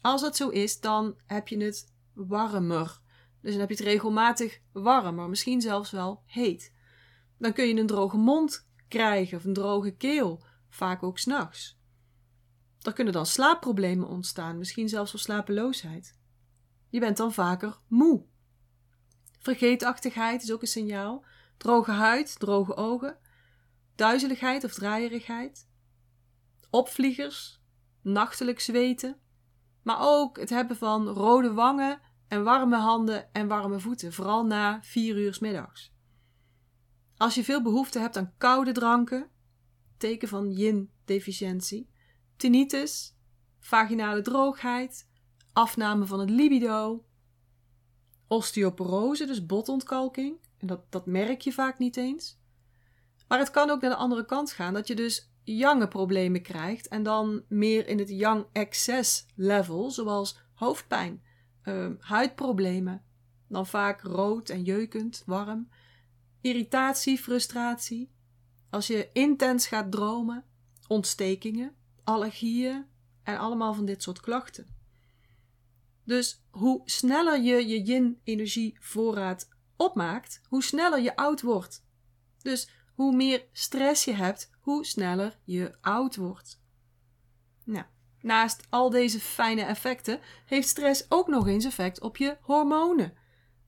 Als 0.00 0.20
dat 0.20 0.36
zo 0.36 0.48
is, 0.48 0.80
dan 0.80 1.20
heb 1.26 1.48
je 1.48 1.64
het 1.64 1.92
warmer. 2.12 3.00
Dus 3.40 3.50
dan 3.50 3.60
heb 3.60 3.68
je 3.68 3.74
het 3.74 3.84
regelmatig 3.84 4.60
warmer, 4.72 5.28
misschien 5.28 5.60
zelfs 5.60 5.90
wel 5.90 6.22
heet. 6.26 6.72
Dan 7.38 7.52
kun 7.52 7.68
je 7.68 7.80
een 7.80 7.86
droge 7.86 8.16
mond 8.16 8.68
krijgen 8.88 9.38
of 9.38 9.44
een 9.44 9.52
droge 9.52 9.90
keel, 9.90 10.44
vaak 10.68 11.02
ook 11.02 11.18
s'nachts. 11.18 11.78
Er 12.80 12.92
kunnen 12.92 13.12
dan 13.12 13.26
slaapproblemen 13.26 14.08
ontstaan, 14.08 14.58
misschien 14.58 14.88
zelfs 14.88 15.12
wel 15.12 15.20
slapeloosheid. 15.20 16.18
Je 16.88 17.00
bent 17.00 17.16
dan 17.16 17.32
vaker 17.32 17.78
moe. 17.88 18.24
Vergeetachtigheid 19.38 20.42
is 20.42 20.52
ook 20.52 20.60
een 20.60 20.68
signaal. 20.68 21.24
Droge 21.62 21.90
huid, 21.90 22.38
droge 22.38 22.76
ogen, 22.76 23.18
duizeligheid 23.94 24.64
of 24.64 24.72
draaierigheid, 24.74 25.68
opvliegers, 26.70 27.60
nachtelijk 28.00 28.60
zweten, 28.60 29.20
maar 29.82 29.96
ook 30.00 30.38
het 30.38 30.50
hebben 30.50 30.76
van 30.76 31.08
rode 31.08 31.52
wangen 31.52 32.00
en 32.28 32.44
warme 32.44 32.76
handen 32.76 33.32
en 33.32 33.48
warme 33.48 33.80
voeten, 33.80 34.12
vooral 34.12 34.46
na 34.46 34.82
vier 34.82 35.16
uur 35.16 35.38
middags. 35.40 35.92
Als 37.16 37.34
je 37.34 37.44
veel 37.44 37.62
behoefte 37.62 37.98
hebt 37.98 38.16
aan 38.16 38.34
koude 38.38 38.72
dranken, 38.72 39.30
teken 39.96 40.28
van 40.28 40.50
yin-deficiëntie, 40.50 41.90
tinnitus, 42.36 43.16
vaginale 43.58 44.22
droogheid, 44.22 45.08
afname 45.52 46.06
van 46.06 46.20
het 46.20 46.30
libido, 46.30 47.04
osteoporose, 48.26 49.26
dus 49.26 49.46
botontkalking, 49.46 50.41
dat, 50.66 50.92
dat 50.92 51.06
merk 51.06 51.40
je 51.40 51.52
vaak 51.52 51.78
niet 51.78 51.96
eens. 51.96 52.40
Maar 53.28 53.38
het 53.38 53.50
kan 53.50 53.70
ook 53.70 53.80
naar 53.80 53.90
de 53.90 53.96
andere 53.96 54.24
kant 54.24 54.52
gaan, 54.52 54.74
dat 54.74 54.86
je 54.86 54.94
dus 54.94 55.30
jange 55.42 55.88
problemen 55.88 56.42
krijgt 56.42 56.88
en 56.88 57.02
dan 57.02 57.42
meer 57.48 57.86
in 57.88 57.98
het 57.98 58.08
young 58.08 58.46
excess 58.52 59.26
level, 59.34 59.90
zoals 59.90 60.38
hoofdpijn, 60.54 61.22
uh, 61.64 61.90
huidproblemen, 61.98 63.02
dan 63.48 63.66
vaak 63.66 64.00
rood 64.02 64.48
en 64.48 64.62
jeukend, 64.62 65.22
warm, 65.26 65.68
irritatie, 66.40 67.18
frustratie, 67.18 68.10
als 68.70 68.86
je 68.86 69.10
intens 69.12 69.66
gaat 69.66 69.90
dromen, 69.90 70.44
ontstekingen, 70.86 71.74
allergieën 72.04 72.86
en 73.22 73.38
allemaal 73.38 73.74
van 73.74 73.84
dit 73.84 74.02
soort 74.02 74.20
klachten. 74.20 74.66
Dus 76.04 76.44
hoe 76.50 76.80
sneller 76.84 77.42
je 77.42 77.66
je 77.66 77.82
yin-energie 77.82 78.76
voorraad 78.80 79.48
opmaakt, 79.82 80.40
hoe 80.48 80.62
sneller 80.62 81.00
je 81.00 81.16
oud 81.16 81.42
wordt. 81.42 81.84
Dus 82.38 82.68
hoe 82.94 83.16
meer 83.16 83.46
stress 83.52 84.04
je 84.04 84.12
hebt, 84.12 84.50
hoe 84.60 84.84
sneller 84.84 85.38
je 85.44 85.76
oud 85.80 86.16
wordt. 86.16 86.60
Nou, 87.64 87.84
naast 88.20 88.66
al 88.70 88.90
deze 88.90 89.20
fijne 89.20 89.62
effecten 89.62 90.20
heeft 90.46 90.68
stress 90.68 91.06
ook 91.08 91.28
nog 91.28 91.46
eens 91.46 91.64
effect 91.64 92.00
op 92.00 92.16
je 92.16 92.36
hormonen. 92.40 93.14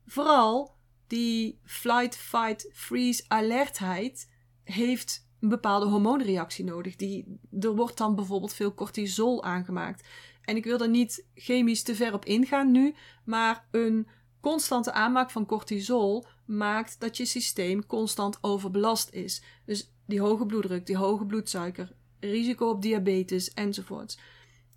Vooral 0.06 0.76
die 1.06 1.60
flight, 1.64 2.16
fight, 2.16 2.70
freeze 2.72 3.24
alertheid 3.28 4.30
heeft 4.64 5.28
een 5.40 5.48
bepaalde 5.48 5.86
hormoonreactie 5.86 6.64
nodig. 6.64 6.96
Die, 6.96 7.40
er 7.60 7.74
wordt 7.74 7.98
dan 7.98 8.14
bijvoorbeeld 8.14 8.54
veel 8.54 8.74
cortisol 8.74 9.44
aangemaakt. 9.44 10.08
En 10.42 10.56
ik 10.56 10.64
wil 10.64 10.78
daar 10.78 10.88
niet 10.88 11.26
chemisch 11.34 11.82
te 11.82 11.94
ver 11.94 12.12
op 12.12 12.24
ingaan 12.24 12.70
nu, 12.70 12.94
maar 13.24 13.68
een 13.70 14.08
constante 14.44 14.92
aanmaak 14.92 15.30
van 15.30 15.46
cortisol 15.46 16.24
maakt 16.44 17.00
dat 17.00 17.16
je 17.16 17.24
systeem 17.24 17.86
constant 17.86 18.38
overbelast 18.40 19.10
is. 19.10 19.42
Dus 19.64 19.92
die 20.06 20.20
hoge 20.20 20.46
bloeddruk, 20.46 20.86
die 20.86 20.96
hoge 20.96 21.26
bloedsuiker, 21.26 21.92
risico 22.20 22.68
op 22.68 22.82
diabetes 22.82 23.52
enzovoorts. 23.52 24.18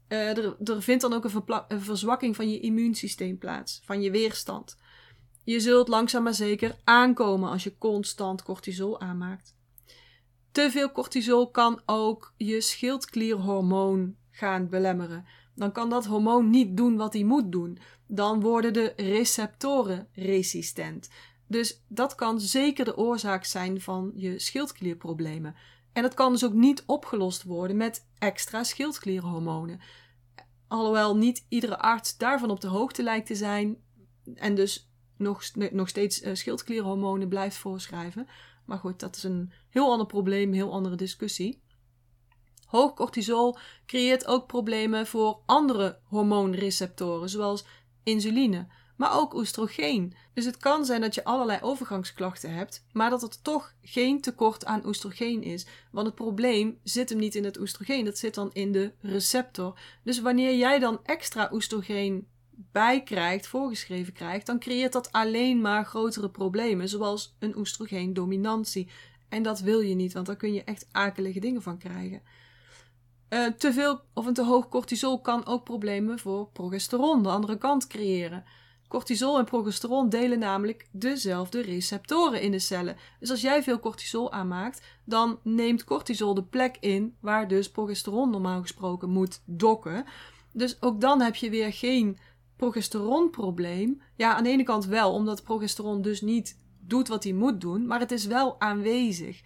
Er, 0.08 0.56
er, 0.64 0.82
vindt 0.82 1.02
dan 1.02 1.14
ook 1.14 1.24
een, 1.24 1.44
een, 1.68 1.82
verzwakking 1.82 2.36
van 2.36 2.50
je 2.50 2.60
immuunsysteem 2.60 3.38
plaats, 3.38 3.82
van 3.84 4.02
je 4.02 4.12
weerstand. 4.12 4.78
Je 5.44 5.60
zult 5.60 5.88
langzaam 5.88 6.24
maar 6.24 6.34
zeker 6.34 6.76
aankomen 6.84 7.50
als 7.50 7.64
je 7.64 7.78
constant 7.78 8.44
cortisol 8.44 9.00
aanmaakt. 9.00 9.56
Te 10.52 10.72
veel 10.72 10.92
cortisol 10.92 11.52
kan 11.52 11.82
ook 11.86 12.34
je 12.38 12.62
schildklierhormoon 12.62 14.16
gaan 14.32 14.70
belemmeren. 14.70 15.26
Dan 15.58 15.72
kan 15.72 15.90
dat 15.90 16.06
hormoon 16.06 16.50
niet 16.50 16.78
doen 16.78 16.98
wat 16.98 17.14
hij 17.14 17.24
moet 17.24 17.52
doen. 17.52 17.78
Dan 18.08 18.42
worden 18.42 18.74
de 18.74 18.94
receptoren 18.96 20.08
resistent. 20.14 21.10
Dus 21.48 21.84
dat 21.88 22.16
kan 22.16 22.40
zeker 22.40 22.86
de 22.86 22.98
oorzaak 22.98 23.46
zijn 23.46 23.82
van 23.82 24.12
je 24.16 24.40
schildklierproblemen. 24.40 25.56
En 25.94 26.02
dat 26.02 26.14
kan 26.14 26.32
dus 26.32 26.46
ook 26.46 26.54
niet 26.54 26.84
opgelost 26.86 27.44
worden 27.44 27.78
met 27.78 28.08
extra 28.18 28.64
schildklierhormonen. 28.64 29.80
Alhoewel 30.68 31.18
niet 31.18 31.46
iedere 31.50 31.80
arts 31.80 32.18
daarvan 32.18 32.50
op 32.50 32.62
de 32.62 32.68
hoogte 32.68 33.04
lijkt 33.04 33.28
te 33.28 33.36
zijn 33.36 33.78
en 34.36 34.56
dus 34.56 34.92
nog, 35.18 35.44
nog 35.72 35.90
steeds 35.90 36.22
uh, 36.22 36.36
schildklierhormonen 36.36 37.28
blijft 37.28 37.58
voorschrijven. 37.58 38.28
Maar 38.66 38.78
goed, 38.78 39.00
dat 39.00 39.16
is 39.16 39.24
een 39.24 39.52
heel 39.70 39.92
ander 39.92 40.08
probleem, 40.08 40.48
een 40.48 40.54
heel 40.54 40.74
andere 40.74 40.96
discussie. 40.96 41.62
Hoog 42.68 42.94
cortisol 42.94 43.58
creëert 43.86 44.26
ook 44.26 44.48
problemen 44.48 45.08
voor 45.08 45.40
andere 45.46 46.00
hormoonreceptoren, 46.04 47.30
zoals 47.30 47.66
insuline, 48.04 48.68
maar 48.98 49.18
ook 49.18 49.34
oestrogeen. 49.34 50.14
Dus 50.34 50.46
het 50.46 50.58
kan 50.58 50.86
zijn 50.86 51.02
dat 51.02 51.16
je 51.16 51.24
allerlei 51.24 51.60
overgangsklachten 51.62 52.54
hebt, 52.54 52.86
maar 52.92 53.10
dat 53.10 53.24
er 53.24 53.42
toch 53.42 53.74
geen 53.82 54.22
tekort 54.22 54.66
aan 54.66 54.86
oestrogeen 54.86 55.44
is. 55.44 55.66
Want 55.92 56.08
het 56.08 56.16
probleem 56.16 56.80
zit 56.84 57.10
hem 57.10 57.20
niet 57.20 57.36
in 57.36 57.44
het 57.44 57.60
oestrogeen, 57.60 58.06
dat 58.06 58.18
zit 58.18 58.34
dan 58.34 58.50
in 58.54 58.72
de 58.72 58.94
receptor. 59.02 59.80
Dus 60.04 60.22
wanneer 60.22 60.58
jij 60.58 60.80
dan 60.80 61.00
extra 61.04 61.50
oestrogeen 61.52 62.28
bij 62.72 63.04
krijgt, 63.04 63.48
voorgeschreven 63.48 64.14
krijgt, 64.14 64.46
dan 64.46 64.60
creëert 64.60 64.94
dat 64.94 65.12
alleen 65.12 65.62
maar 65.62 65.86
grotere 65.86 66.30
problemen, 66.30 66.90
zoals 66.90 67.36
een 67.40 67.58
oestrogeendominantie. 67.58 68.90
En 69.30 69.44
dat 69.44 69.60
wil 69.60 69.80
je 69.80 69.96
niet, 69.96 70.14
want 70.14 70.26
daar 70.26 70.36
kun 70.36 70.54
je 70.54 70.64
echt 70.64 70.88
akelige 70.92 71.40
dingen 71.40 71.62
van 71.62 71.78
krijgen. 71.78 72.22
Uh, 73.30 73.46
te 73.48 73.74
veel 73.74 74.02
of 74.14 74.26
een 74.26 74.34
te 74.34 74.44
hoog 74.44 74.70
cortisol 74.70 75.22
kan 75.22 75.46
ook 75.46 75.64
problemen 75.64 76.20
voor 76.20 76.50
progesteron, 76.54 77.24
de 77.24 77.30
andere 77.30 77.58
kant, 77.58 77.88
creëren. 77.88 78.44
Cortisol 78.88 79.38
en 79.38 79.46
progesteron 79.46 80.10
delen 80.10 80.40
namelijk 80.40 80.88
dezelfde 80.92 81.62
receptoren 81.62 82.42
in 82.42 82.52
de 82.52 82.60
cellen. 82.60 82.98
Dus 83.20 83.30
als 83.30 83.42
jij 83.42 83.64
veel 83.64 83.80
cortisol 83.80 84.32
aanmaakt, 84.32 84.82
dan 85.06 85.40
neemt 85.44 85.84
cortisol 85.84 86.34
de 86.34 86.44
plek 86.44 86.78
in 86.80 87.16
waar 87.22 87.48
dus 87.48 87.72
progesteron 87.72 88.30
normaal 88.30 88.62
gesproken 88.62 89.10
moet 89.10 89.42
dokken. 89.46 90.06
Dus 90.54 90.82
ook 90.82 91.02
dan 91.02 91.22
heb 91.22 91.36
je 91.36 91.50
weer 91.50 91.74
geen 91.74 92.18
progesteronprobleem. 92.56 94.02
Ja, 94.16 94.36
aan 94.36 94.44
de 94.44 94.50
ene 94.50 94.64
kant 94.64 94.86
wel, 94.86 95.14
omdat 95.14 95.44
progesteron 95.44 96.02
dus 96.02 96.22
niet 96.22 96.58
doet 96.80 97.08
wat 97.08 97.24
hij 97.24 97.34
moet 97.34 97.62
doen, 97.62 97.88
maar 97.88 98.00
het 98.00 98.12
is 98.12 98.26
wel 98.26 98.60
aanwezig. 98.60 99.42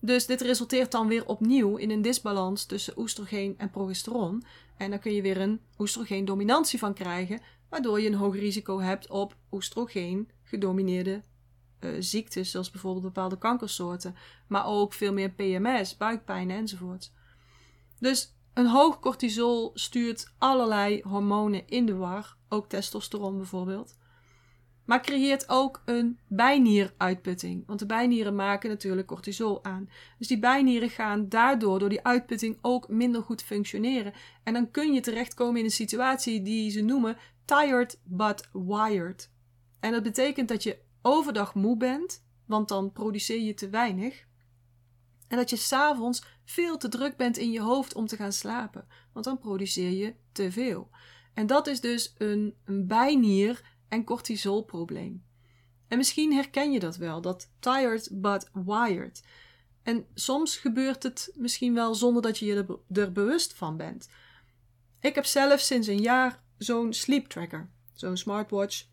Dus 0.00 0.26
dit 0.26 0.40
resulteert 0.40 0.92
dan 0.92 1.08
weer 1.08 1.26
opnieuw 1.26 1.76
in 1.76 1.90
een 1.90 2.02
disbalans 2.02 2.64
tussen 2.64 2.98
oestrogeen 2.98 3.54
en 3.58 3.70
progesteron. 3.70 4.44
En 4.76 4.90
dan 4.90 4.98
kun 4.98 5.12
je 5.12 5.22
weer 5.22 5.40
een 5.40 5.60
oestrogeendominantie 5.78 6.78
van 6.78 6.94
krijgen, 6.94 7.40
waardoor 7.68 8.00
je 8.00 8.06
een 8.06 8.14
hoger 8.14 8.40
risico 8.40 8.80
hebt 8.80 9.10
op 9.10 9.36
oestrogeen 9.50 10.30
gedomineerde 10.42 11.22
uh, 11.80 11.90
ziektes, 11.98 12.50
zoals 12.50 12.70
bijvoorbeeld 12.70 13.04
bepaalde 13.04 13.38
kankersoorten, 13.38 14.14
maar 14.46 14.66
ook 14.66 14.92
veel 14.92 15.12
meer 15.12 15.30
PMS, 15.30 15.96
buikpijn 15.96 16.50
enzovoort. 16.50 17.12
Dus 17.98 18.34
een 18.54 18.66
hoog 18.66 19.00
cortisol 19.00 19.70
stuurt 19.74 20.32
allerlei 20.38 21.02
hormonen 21.02 21.68
in 21.68 21.86
de 21.86 21.94
war, 21.94 22.36
ook 22.48 22.68
testosteron 22.68 23.36
bijvoorbeeld. 23.36 23.96
Maar 24.86 25.02
creëert 25.02 25.48
ook 25.48 25.82
een 25.84 26.18
bijnieruitputting. 26.26 27.66
Want 27.66 27.78
de 27.78 27.86
bijnieren 27.86 28.34
maken 28.34 28.70
natuurlijk 28.70 29.06
cortisol 29.06 29.64
aan. 29.64 29.88
Dus 30.18 30.28
die 30.28 30.38
bijnieren 30.38 30.90
gaan 30.90 31.28
daardoor, 31.28 31.78
door 31.78 31.88
die 31.88 32.04
uitputting, 32.04 32.58
ook 32.60 32.88
minder 32.88 33.22
goed 33.22 33.42
functioneren. 33.42 34.12
En 34.42 34.52
dan 34.52 34.70
kun 34.70 34.92
je 34.92 35.00
terechtkomen 35.00 35.58
in 35.58 35.64
een 35.64 35.70
situatie 35.70 36.42
die 36.42 36.70
ze 36.70 36.80
noemen 36.80 37.16
tired 37.44 38.00
but 38.04 38.48
wired. 38.52 39.30
En 39.80 39.92
dat 39.92 40.02
betekent 40.02 40.48
dat 40.48 40.62
je 40.62 40.78
overdag 41.02 41.54
moe 41.54 41.76
bent, 41.76 42.24
want 42.44 42.68
dan 42.68 42.92
produceer 42.92 43.40
je 43.40 43.54
te 43.54 43.68
weinig. 43.68 44.24
En 45.28 45.36
dat 45.36 45.50
je 45.50 45.56
s'avonds 45.56 46.24
veel 46.44 46.76
te 46.76 46.88
druk 46.88 47.16
bent 47.16 47.36
in 47.36 47.50
je 47.50 47.60
hoofd 47.60 47.94
om 47.94 48.06
te 48.06 48.16
gaan 48.16 48.32
slapen, 48.32 48.86
want 49.12 49.24
dan 49.24 49.38
produceer 49.38 49.90
je 49.90 50.14
te 50.32 50.52
veel. 50.52 50.90
En 51.34 51.46
dat 51.46 51.66
is 51.66 51.80
dus 51.80 52.14
een, 52.18 52.54
een 52.64 52.86
bijnier- 52.86 53.74
en 53.88 54.04
cortisolprobleem. 54.04 55.24
En 55.88 55.96
misschien 55.96 56.32
herken 56.32 56.72
je 56.72 56.80
dat 56.80 56.96
wel, 56.96 57.20
dat 57.20 57.50
tired 57.58 58.08
but 58.12 58.50
wired. 58.52 59.22
En 59.82 60.06
soms 60.14 60.56
gebeurt 60.56 61.02
het 61.02 61.32
misschien 61.34 61.74
wel 61.74 61.94
zonder 61.94 62.22
dat 62.22 62.38
je 62.38 62.46
je 62.46 62.80
er 62.92 63.12
bewust 63.12 63.54
van 63.54 63.76
bent. 63.76 64.08
Ik 65.00 65.14
heb 65.14 65.24
zelf 65.24 65.60
sinds 65.60 65.86
een 65.86 66.00
jaar 66.00 66.42
zo'n 66.58 66.92
sleep 66.92 67.26
tracker, 67.26 67.68
zo'n 67.94 68.16
smartwatch. 68.16 68.86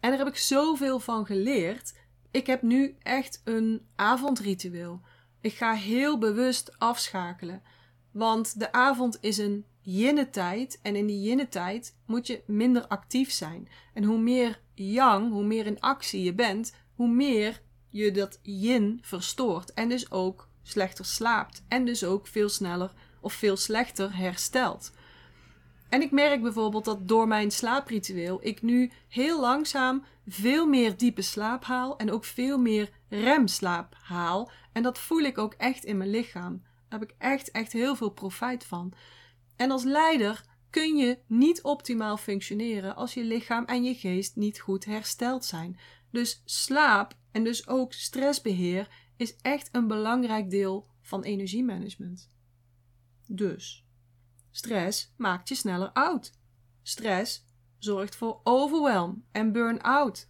En 0.00 0.10
daar 0.10 0.18
heb 0.18 0.28
ik 0.28 0.36
zoveel 0.36 1.00
van 1.00 1.26
geleerd. 1.26 1.94
Ik 2.30 2.46
heb 2.46 2.62
nu 2.62 2.96
echt 2.98 3.40
een 3.44 3.86
avondritueel. 3.96 5.00
Ik 5.40 5.54
ga 5.54 5.74
heel 5.74 6.18
bewust 6.18 6.78
afschakelen. 6.78 7.62
Want 8.10 8.58
de 8.58 8.72
avond 8.72 9.18
is 9.20 9.38
een 9.38 9.64
yin-tijd. 9.96 10.78
En 10.82 10.96
in 10.96 11.06
die 11.06 11.20
yin-tijd 11.20 11.96
moet 12.06 12.26
je 12.26 12.42
minder 12.46 12.86
actief 12.86 13.30
zijn. 13.30 13.68
En 13.94 14.04
hoe 14.04 14.18
meer 14.18 14.60
yang, 14.74 15.30
hoe 15.32 15.44
meer 15.44 15.66
in 15.66 15.80
actie 15.80 16.22
je 16.22 16.34
bent, 16.34 16.74
hoe 16.94 17.08
meer 17.08 17.62
je 17.88 18.10
dat 18.10 18.38
yin 18.42 18.98
verstoort. 19.02 19.72
En 19.72 19.88
dus 19.88 20.10
ook 20.10 20.48
slechter 20.62 21.04
slaapt. 21.04 21.64
En 21.68 21.84
dus 21.84 22.04
ook 22.04 22.26
veel 22.26 22.48
sneller 22.48 22.92
of 23.20 23.32
veel 23.32 23.56
slechter 23.56 24.16
herstelt. 24.16 24.92
En 25.88 26.02
ik 26.02 26.10
merk 26.10 26.42
bijvoorbeeld 26.42 26.84
dat 26.84 27.08
door 27.08 27.28
mijn 27.28 27.50
slaapritueel 27.50 28.38
ik 28.42 28.62
nu 28.62 28.90
heel 29.08 29.40
langzaam 29.40 30.04
veel 30.26 30.66
meer 30.66 30.96
diepe 30.96 31.22
slaap 31.22 31.64
haal 31.64 31.96
en 31.96 32.10
ook 32.10 32.24
veel 32.24 32.58
meer 32.58 32.90
remslaap 33.08 33.94
haal. 34.02 34.50
En 34.72 34.82
dat 34.82 34.98
voel 34.98 35.20
ik 35.20 35.38
ook 35.38 35.54
echt 35.54 35.84
in 35.84 35.96
mijn 35.96 36.10
lichaam. 36.10 36.62
Daar 36.88 37.00
heb 37.00 37.10
ik 37.10 37.14
echt, 37.18 37.50
echt 37.50 37.72
heel 37.72 37.96
veel 37.96 38.10
profijt 38.10 38.64
van. 38.64 38.92
En 39.58 39.70
als 39.70 39.84
leider 39.84 40.44
kun 40.70 40.96
je 40.96 41.18
niet 41.26 41.62
optimaal 41.62 42.16
functioneren 42.16 42.96
als 42.96 43.14
je 43.14 43.24
lichaam 43.24 43.64
en 43.64 43.84
je 43.84 43.94
geest 43.94 44.36
niet 44.36 44.60
goed 44.60 44.84
hersteld 44.84 45.44
zijn. 45.44 45.78
Dus 46.10 46.42
slaap 46.44 47.16
en 47.32 47.44
dus 47.44 47.68
ook 47.68 47.92
stressbeheer 47.92 48.88
is 49.16 49.36
echt 49.36 49.68
een 49.72 49.86
belangrijk 49.86 50.50
deel 50.50 50.86
van 51.00 51.22
energiemanagement. 51.22 52.30
Dus, 53.26 53.86
stress 54.50 55.12
maakt 55.16 55.48
je 55.48 55.54
sneller 55.54 55.92
oud. 55.92 56.32
Stress 56.82 57.44
zorgt 57.78 58.16
voor 58.16 58.40
overwhelm 58.44 59.24
en 59.32 59.52
burn-out. 59.52 60.28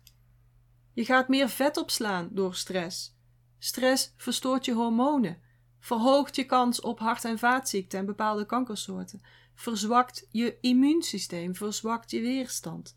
Je 0.92 1.04
gaat 1.04 1.28
meer 1.28 1.48
vet 1.48 1.76
opslaan 1.76 2.28
door 2.32 2.54
stress. 2.54 3.16
Stress 3.58 4.12
verstoort 4.16 4.64
je 4.64 4.72
hormonen, 4.72 5.42
verhoogt 5.88 6.36
je 6.36 6.44
kans 6.44 6.80
op 6.80 6.98
hart- 6.98 7.24
en 7.24 7.38
vaatziekten 7.38 7.98
en 7.98 8.06
bepaalde 8.06 8.46
kankersoorten, 8.46 9.20
verzwakt 9.54 10.28
je 10.30 10.58
immuunsysteem, 10.60 11.54
verzwakt 11.54 12.10
je 12.10 12.20
weerstand. 12.20 12.96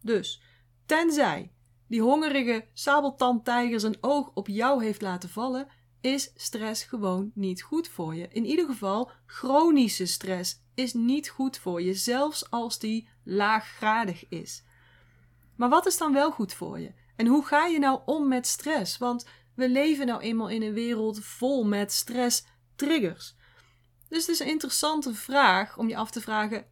Dus, 0.00 0.42
tenzij 0.86 1.52
die 1.86 2.00
hongerige 2.00 2.66
sabeltandtijger 2.72 3.80
zijn 3.80 3.96
oog 4.00 4.30
op 4.34 4.48
jou 4.48 4.84
heeft 4.84 5.02
laten 5.02 5.28
vallen, 5.28 5.68
is 6.00 6.32
stress 6.34 6.82
gewoon 6.82 7.30
niet 7.34 7.62
goed 7.62 7.88
voor 7.88 8.14
je. 8.14 8.28
In 8.28 8.44
ieder 8.44 8.66
geval, 8.66 9.10
chronische 9.26 10.06
stress 10.06 10.62
is 10.74 10.92
niet 10.92 11.28
goed 11.28 11.58
voor 11.58 11.82
je, 11.82 11.94
zelfs 11.94 12.50
als 12.50 12.78
die 12.78 13.08
laaggradig 13.24 14.28
is. 14.28 14.64
Maar 15.56 15.68
wat 15.68 15.86
is 15.86 15.98
dan 15.98 16.12
wel 16.12 16.30
goed 16.30 16.52
voor 16.52 16.80
je? 16.80 16.92
En 17.16 17.26
hoe 17.26 17.44
ga 17.44 17.66
je 17.66 17.78
nou 17.78 18.00
om 18.04 18.28
met 18.28 18.46
stress? 18.46 18.98
Want 18.98 19.26
we 19.54 19.68
leven 19.68 20.06
nou 20.06 20.20
eenmaal 20.20 20.48
in 20.48 20.62
een 20.62 20.72
wereld 20.72 21.24
vol 21.24 21.64
met 21.64 21.92
stress-triggers. 21.92 23.34
Dus 24.08 24.26
het 24.26 24.28
is 24.28 24.40
een 24.40 24.46
interessante 24.46 25.14
vraag 25.14 25.78
om 25.78 25.88
je 25.88 25.96
af 25.96 26.10
te 26.10 26.20
vragen: 26.20 26.66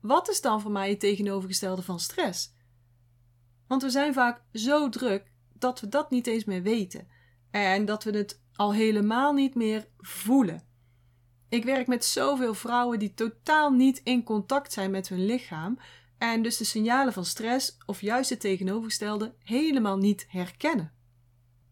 wat 0.00 0.28
is 0.28 0.40
dan 0.40 0.60
voor 0.60 0.70
mij 0.70 0.90
het 0.90 1.00
tegenovergestelde 1.00 1.82
van 1.82 2.00
stress? 2.00 2.56
Want 3.66 3.82
we 3.82 3.90
zijn 3.90 4.12
vaak 4.12 4.42
zo 4.52 4.88
druk 4.88 5.32
dat 5.54 5.80
we 5.80 5.88
dat 5.88 6.10
niet 6.10 6.26
eens 6.26 6.44
meer 6.44 6.62
weten 6.62 7.08
en 7.50 7.84
dat 7.84 8.04
we 8.04 8.10
het 8.10 8.40
al 8.54 8.74
helemaal 8.74 9.32
niet 9.32 9.54
meer 9.54 9.88
voelen. 9.98 10.66
Ik 11.48 11.64
werk 11.64 11.86
met 11.86 12.04
zoveel 12.04 12.54
vrouwen 12.54 12.98
die 12.98 13.14
totaal 13.14 13.70
niet 13.70 14.00
in 14.04 14.22
contact 14.24 14.72
zijn 14.72 14.90
met 14.90 15.08
hun 15.08 15.24
lichaam 15.26 15.78
En 16.18 16.42
dus 16.42 16.56
de 16.56 16.64
signalen 16.64 17.12
van 17.12 17.24
stress 17.24 17.76
of 17.86 18.00
juist 18.00 18.30
het 18.30 18.40
tegenovergestelde 18.40 19.34
helemaal 19.38 19.96
niet 19.96 20.26
herkennen. 20.28 20.97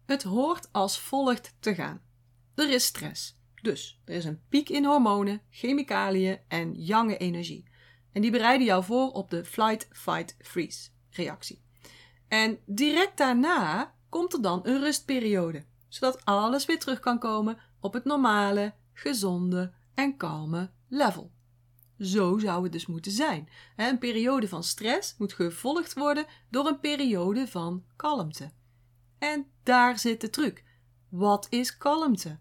Het 0.07 0.23
hoort 0.23 0.69
als 0.71 0.99
volgt 0.99 1.55
te 1.59 1.75
gaan. 1.75 2.01
Er 2.55 2.69
is 2.69 2.85
stress. 2.85 3.37
Dus 3.61 4.01
er 4.05 4.15
is 4.15 4.25
een 4.25 4.41
piek 4.49 4.69
in 4.69 4.85
hormonen, 4.85 5.41
chemicaliën 5.49 6.39
en 6.47 6.73
jonge 6.73 7.17
energie. 7.17 7.69
En 8.11 8.21
die 8.21 8.31
bereiden 8.31 8.67
jou 8.67 8.83
voor 8.83 9.11
op 9.11 9.29
de 9.29 9.45
flight, 9.45 9.87
fight, 9.91 10.35
freeze 10.39 10.89
reactie. 11.09 11.61
En 12.27 12.59
direct 12.65 13.17
daarna 13.17 13.93
komt 14.09 14.33
er 14.33 14.41
dan 14.41 14.59
een 14.63 14.79
rustperiode, 14.79 15.65
zodat 15.87 16.25
alles 16.25 16.65
weer 16.65 16.79
terug 16.79 16.99
kan 16.99 17.19
komen 17.19 17.57
op 17.79 17.93
het 17.93 18.05
normale, 18.05 18.73
gezonde 18.93 19.73
en 19.93 20.17
kalme 20.17 20.71
level. 20.87 21.31
Zo 21.99 22.37
zou 22.37 22.63
het 22.63 22.71
dus 22.71 22.85
moeten 22.85 23.11
zijn. 23.11 23.49
Een 23.75 23.97
periode 23.97 24.47
van 24.47 24.63
stress 24.63 25.15
moet 25.17 25.33
gevolgd 25.33 25.93
worden 25.93 26.25
door 26.49 26.67
een 26.67 26.79
periode 26.79 27.47
van 27.47 27.83
kalmte. 27.95 28.51
En 29.17 29.47
daar 29.63 29.99
zit 29.99 30.21
de 30.21 30.29
truc. 30.29 30.63
Wat 31.09 31.47
is 31.49 31.77
kalmte? 31.77 32.39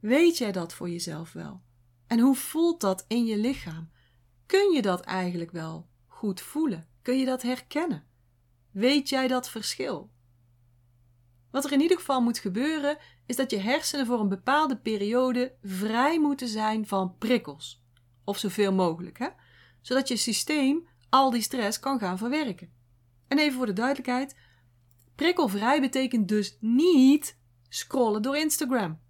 Weet 0.00 0.38
jij 0.38 0.52
dat 0.52 0.74
voor 0.74 0.90
jezelf 0.90 1.32
wel? 1.32 1.62
En 2.06 2.18
hoe 2.18 2.34
voelt 2.34 2.80
dat 2.80 3.04
in 3.08 3.24
je 3.24 3.36
lichaam? 3.36 3.90
Kun 4.46 4.72
je 4.72 4.82
dat 4.82 5.00
eigenlijk 5.00 5.50
wel 5.50 5.88
goed 6.06 6.40
voelen? 6.40 6.88
Kun 7.02 7.18
je 7.18 7.24
dat 7.24 7.42
herkennen? 7.42 8.04
Weet 8.70 9.08
jij 9.08 9.28
dat 9.28 9.50
verschil? 9.50 10.10
Wat 11.50 11.64
er 11.64 11.72
in 11.72 11.80
ieder 11.80 11.96
geval 11.96 12.20
moet 12.20 12.38
gebeuren, 12.38 12.98
is 13.26 13.36
dat 13.36 13.50
je 13.50 13.58
hersenen 13.58 14.06
voor 14.06 14.20
een 14.20 14.28
bepaalde 14.28 14.76
periode 14.76 15.54
vrij 15.62 16.20
moeten 16.20 16.48
zijn 16.48 16.86
van 16.86 17.16
prikkels. 17.18 17.84
Of 18.24 18.38
zoveel 18.38 18.72
mogelijk, 18.72 19.18
hè? 19.18 19.28
Zodat 19.80 20.08
je 20.08 20.16
systeem 20.16 20.88
al 21.08 21.30
die 21.30 21.42
stress 21.42 21.78
kan 21.78 21.98
gaan 21.98 22.18
verwerken. 22.18 22.72
En 23.28 23.38
even 23.38 23.56
voor 23.56 23.66
de 23.66 23.72
duidelijkheid: 23.72 24.36
prikkelvrij 25.20 25.80
betekent 25.80 26.28
dus 26.28 26.56
niet 26.60 27.38
scrollen 27.68 28.22
door 28.22 28.36
Instagram. 28.36 29.00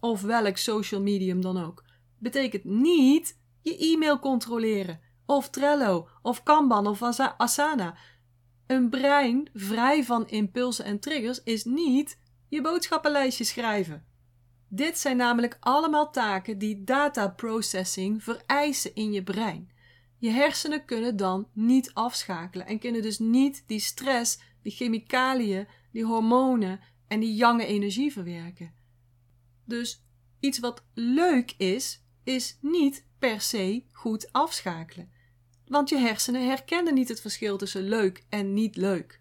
Of 0.00 0.22
welk 0.22 0.56
social 0.56 1.00
medium 1.00 1.40
dan 1.40 1.64
ook. 1.64 1.84
Betekent 2.18 2.64
niet 2.64 3.38
je 3.62 3.76
e-mail 3.78 4.18
controleren. 4.18 5.00
Of 5.26 5.50
Trello, 5.50 6.08
of 6.22 6.42
Kanban, 6.42 6.86
of 6.86 7.02
Asana. 7.02 7.96
Een 8.66 8.88
brein 8.88 9.48
vrij 9.54 10.04
van 10.04 10.28
impulsen 10.28 10.84
en 10.84 11.00
triggers 11.00 11.42
is 11.42 11.64
niet 11.64 12.18
je 12.48 12.60
boodschappenlijstje 12.60 13.44
schrijven. 13.44 14.04
Dit 14.68 14.98
zijn 14.98 15.16
namelijk 15.16 15.56
allemaal 15.60 16.10
taken 16.10 16.58
die 16.58 16.84
data 16.84 17.28
processing 17.28 18.22
vereisen 18.22 18.94
in 18.94 19.12
je 19.12 19.22
brein. 19.22 19.70
Je 20.18 20.30
hersenen 20.30 20.84
kunnen 20.84 21.16
dan 21.16 21.48
niet 21.52 21.94
afschakelen 21.94 22.66
en 22.66 22.78
kunnen 22.78 23.02
dus 23.02 23.18
niet 23.18 23.64
die 23.66 23.80
stress, 23.80 24.38
die 24.62 24.72
chemicaliën, 24.72 25.66
die 25.92 26.04
hormonen 26.04 26.80
en 27.08 27.20
die 27.20 27.34
jonge 27.34 27.66
energie 27.66 28.12
verwerken. 28.12 28.74
Dus 29.64 30.04
iets 30.40 30.58
wat 30.58 30.84
leuk 30.94 31.54
is, 31.56 32.02
is 32.24 32.58
niet 32.60 33.06
per 33.18 33.40
se 33.40 33.84
goed 33.92 34.32
afschakelen. 34.32 35.12
Want 35.66 35.88
je 35.88 35.96
hersenen 35.96 36.46
herkennen 36.46 36.94
niet 36.94 37.08
het 37.08 37.20
verschil 37.20 37.56
tussen 37.56 37.82
leuk 37.82 38.24
en 38.28 38.54
niet 38.54 38.76
leuk. 38.76 39.20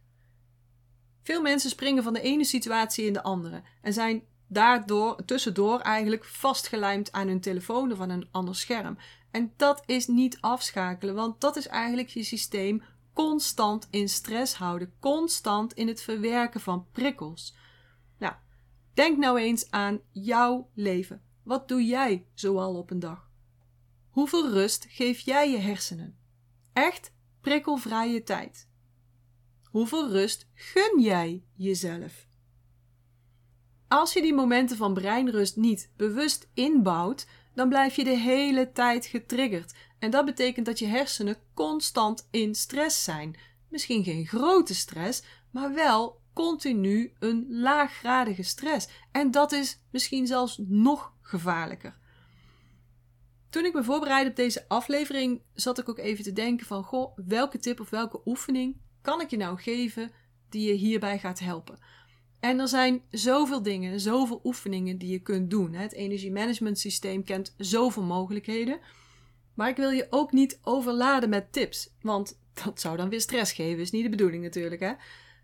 Veel 1.22 1.42
mensen 1.42 1.70
springen 1.70 2.04
van 2.04 2.14
de 2.14 2.22
ene 2.22 2.44
situatie 2.44 3.06
in 3.06 3.14
de 3.14 3.24
andere 3.24 3.64
en 3.82 3.94
zijn 3.94 4.24
daardoor 4.48 5.26
tussendoor 5.26 5.80
eigenlijk 5.80 6.26
vastgelijmd 6.26 7.12
aan 7.12 7.28
hun 7.28 7.42
telefoon 7.42 7.92
of 7.92 8.00
aan 8.00 8.10
een 8.10 8.28
ander 8.32 8.56
scherm. 8.56 8.98
En 9.32 9.54
dat 9.58 9.84
is 9.86 10.08
niet 10.08 10.38
afschakelen, 10.42 11.16
want 11.16 11.42
dat 11.42 11.56
is 11.56 11.68
eigenlijk 11.68 12.10
je 12.10 12.24
systeem 12.24 12.84
constant 13.14 13.88
in 13.90 14.10
stress 14.10 14.54
houden, 14.54 14.94
constant 15.00 15.74
in 15.74 15.88
het 15.88 16.02
verwerken 16.02 16.62
van 16.62 16.88
prikkels. 16.92 17.56
Nou, 18.18 18.34
denk 18.94 19.18
nou 19.18 19.40
eens 19.40 19.72
aan 19.72 20.02
jouw 20.12 20.70
leven. 20.74 21.22
Wat 21.44 21.68
doe 21.68 21.86
jij 21.86 22.28
zoal 22.34 22.76
op 22.76 22.92
een 22.92 23.00
dag? 23.00 23.30
Hoeveel 24.10 24.50
rust 24.50 24.86
geef 24.90 25.20
jij 25.20 25.52
je 25.52 25.58
hersenen? 25.58 26.18
Echt 26.74 27.14
prikkelvrije 27.42 28.24
tijd. 28.24 28.70
Hoeveel 29.64 30.10
rust 30.10 30.48
gun 30.54 31.02
jij 31.02 31.44
jezelf? 31.54 32.28
Als 33.88 34.14
je 34.14 34.22
die 34.22 34.34
momenten 34.34 34.78
van 34.78 34.94
breinrust 34.94 35.56
niet 35.56 35.92
bewust 35.96 36.50
inbouwt, 36.54 37.28
dan 37.60 37.70
blijf 37.70 37.96
je 37.96 38.04
de 38.04 38.18
hele 38.18 38.72
tijd 38.72 39.06
getriggerd. 39.06 39.74
En 39.98 40.12
dat 40.12 40.26
betekent 40.26 40.66
dat 40.66 40.80
je 40.80 40.86
hersenen 40.86 41.38
constant 41.54 42.28
in 42.32 42.56
stress 42.56 43.04
zijn. 43.04 43.36
Misschien 43.70 44.04
geen 44.04 44.28
grote 44.28 44.76
stress, 44.76 45.24
maar 45.52 45.74
wel 45.74 46.22
continu 46.34 47.14
een 47.20 47.46
laaggradige 47.50 48.44
stress. 48.44 48.88
En 49.12 49.32
dat 49.32 49.52
is 49.52 49.80
misschien 49.92 50.28
zelfs 50.28 50.60
nog 50.68 51.14
gevaarlijker. 51.22 51.98
Toen 53.50 53.66
ik 53.66 53.74
me 53.74 53.84
voorbereidde 53.84 54.30
op 54.30 54.36
deze 54.36 54.66
aflevering, 54.68 55.42
zat 55.54 55.80
ik 55.80 55.90
ook 55.90 56.00
even 56.00 56.24
te 56.24 56.34
denken 56.34 56.66
van, 56.66 56.84
goh, 56.84 57.18
welke 57.26 57.60
tip 57.60 57.80
of 57.80 57.90
welke 57.90 58.22
oefening 58.26 58.82
kan 59.02 59.22
ik 59.22 59.30
je 59.30 59.38
nou 59.38 59.58
geven 59.58 60.12
die 60.50 60.68
je 60.68 60.74
hierbij 60.74 61.20
gaat 61.20 61.40
helpen? 61.40 61.80
En 62.40 62.60
er 62.60 62.68
zijn 62.68 63.02
zoveel 63.12 63.64
dingen, 63.64 64.00
zoveel 64.00 64.42
oefeningen 64.44 64.98
die 64.98 65.12
je 65.12 65.20
kunt 65.20 65.50
doen. 65.50 65.74
Het 65.74 65.94
energiemanagement 65.94 66.80
systeem 66.80 67.24
kent 67.24 67.54
zoveel 67.58 68.04
mogelijkheden. 68.04 68.80
Maar 69.54 69.70
ik 69.70 69.76
wil 69.76 69.90
je 69.90 70.08
ook 70.10 70.32
niet 70.32 70.60
overladen 70.62 71.30
met 71.30 71.52
tips, 71.52 71.94
want 72.02 72.40
dat 72.64 72.80
zou 72.80 72.98
dan 72.98 73.10
weer 73.10 73.22
stress 73.22 73.54
geven, 73.54 73.80
is 73.80 73.92
niet 73.92 74.04
de 74.04 74.10
bedoeling 74.10 74.44
natuurlijk. 74.44 74.82
Hè? 74.82 74.94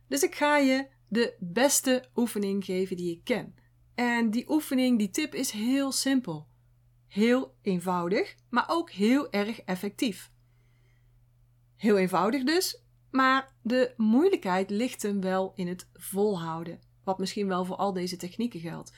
Dus 0.08 0.24
ik 0.24 0.36
ga 0.36 0.58
je 0.58 0.88
de 1.08 1.36
beste 1.40 2.06
oefening 2.16 2.66
geven 2.66 2.98
die 2.98 3.12
ik 3.12 3.24
ken. 3.24 3.56
En 3.96 4.32
die 4.32 4.50
oefening, 4.50 4.98
die 4.98 5.10
tip 5.10 5.34
is 5.34 5.52
heel 5.52 5.92
simpel. 5.92 6.48
Heel 7.08 7.56
eenvoudig, 7.62 8.36
maar 8.50 8.66
ook 8.68 8.92
heel 8.92 9.32
erg 9.32 9.62
effectief. 9.62 10.32
Heel 11.76 11.98
eenvoudig 11.98 12.44
dus, 12.44 12.82
maar 13.12 13.54
de 13.62 13.94
moeilijkheid 13.98 14.70
ligt 14.70 15.02
hem 15.02 15.22
wel 15.22 15.52
in 15.56 15.68
het 15.68 15.90
volhouden. 15.94 16.80
Wat 17.06 17.20
misschien 17.20 17.48
wel 17.48 17.66
voor 17.66 17.76
al 17.76 17.94
deze 17.94 18.18
technieken 18.18 18.60
geldt. 18.60 18.92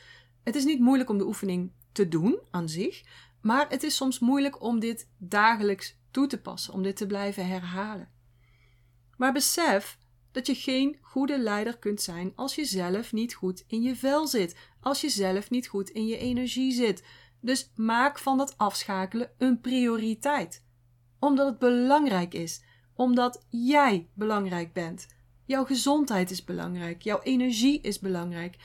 Het 0.43 0.55
is 0.55 0.65
niet 0.65 0.79
moeilijk 0.79 1.09
om 1.09 1.17
de 1.17 1.25
oefening 1.25 1.71
te 1.91 2.07
doen 2.07 2.39
aan 2.51 2.69
zich, 2.69 3.03
maar 3.41 3.69
het 3.69 3.83
is 3.83 3.95
soms 3.95 4.19
moeilijk 4.19 4.61
om 4.61 4.79
dit 4.79 5.09
dagelijks 5.17 5.97
toe 6.11 6.27
te 6.27 6.41
passen, 6.41 6.73
om 6.73 6.83
dit 6.83 6.95
te 6.95 7.05
blijven 7.05 7.47
herhalen. 7.47 8.11
Maar 9.17 9.33
besef 9.33 9.97
dat 10.31 10.45
je 10.45 10.55
geen 10.55 10.97
goede 11.01 11.39
leider 11.39 11.77
kunt 11.77 12.01
zijn 12.01 12.33
als 12.35 12.55
je 12.55 12.65
zelf 12.65 13.13
niet 13.13 13.33
goed 13.33 13.63
in 13.67 13.81
je 13.81 13.95
vel 13.95 14.27
zit, 14.27 14.57
als 14.81 15.01
je 15.01 15.09
zelf 15.09 15.49
niet 15.49 15.67
goed 15.67 15.89
in 15.89 16.05
je 16.05 16.17
energie 16.17 16.71
zit. 16.71 17.03
Dus 17.41 17.71
maak 17.75 18.19
van 18.19 18.37
dat 18.37 18.57
afschakelen 18.57 19.31
een 19.37 19.61
prioriteit. 19.61 20.65
Omdat 21.19 21.47
het 21.47 21.59
belangrijk 21.59 22.33
is, 22.33 22.61
omdat 22.93 23.45
jij 23.49 24.09
belangrijk 24.13 24.73
bent. 24.73 25.07
Jouw 25.47 25.65
gezondheid 25.65 26.31
is 26.31 26.43
belangrijk, 26.43 27.01
jouw 27.01 27.21
energie 27.21 27.81
is 27.81 27.99
belangrijk. 27.99 28.57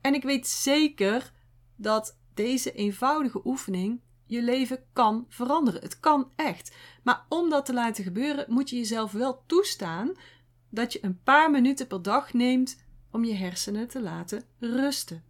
En 0.00 0.14
ik 0.14 0.22
weet 0.22 0.46
zeker 0.46 1.32
dat 1.76 2.18
deze 2.34 2.72
eenvoudige 2.72 3.40
oefening 3.44 4.00
je 4.26 4.42
leven 4.42 4.84
kan 4.92 5.26
veranderen. 5.28 5.80
Het 5.80 6.00
kan 6.00 6.30
echt. 6.36 6.74
Maar 7.02 7.26
om 7.28 7.50
dat 7.50 7.66
te 7.66 7.72
laten 7.72 8.04
gebeuren, 8.04 8.44
moet 8.48 8.70
je 8.70 8.76
jezelf 8.76 9.12
wel 9.12 9.42
toestaan 9.46 10.12
dat 10.70 10.92
je 10.92 10.98
een 11.02 11.22
paar 11.22 11.50
minuten 11.50 11.86
per 11.86 12.02
dag 12.02 12.32
neemt 12.32 12.84
om 13.10 13.24
je 13.24 13.34
hersenen 13.34 13.88
te 13.88 14.00
laten 14.00 14.44
rusten. 14.58 15.24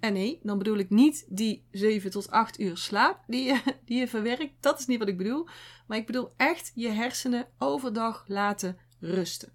En 0.00 0.12
nee, 0.12 0.40
dan 0.42 0.58
bedoel 0.58 0.78
ik 0.78 0.90
niet 0.90 1.26
die 1.28 1.64
7 1.70 2.10
tot 2.10 2.30
8 2.30 2.60
uur 2.60 2.76
slaap 2.76 3.24
die 3.26 3.44
je, 3.44 3.60
die 3.86 3.98
je 3.98 4.08
verwerkt. 4.08 4.54
Dat 4.60 4.78
is 4.78 4.86
niet 4.86 4.98
wat 4.98 5.08
ik 5.08 5.16
bedoel. 5.16 5.46
Maar 5.86 5.98
ik 5.98 6.06
bedoel 6.06 6.32
echt 6.36 6.72
je 6.74 6.88
hersenen 6.88 7.48
overdag 7.58 8.24
laten 8.26 8.78
rusten. 9.00 9.52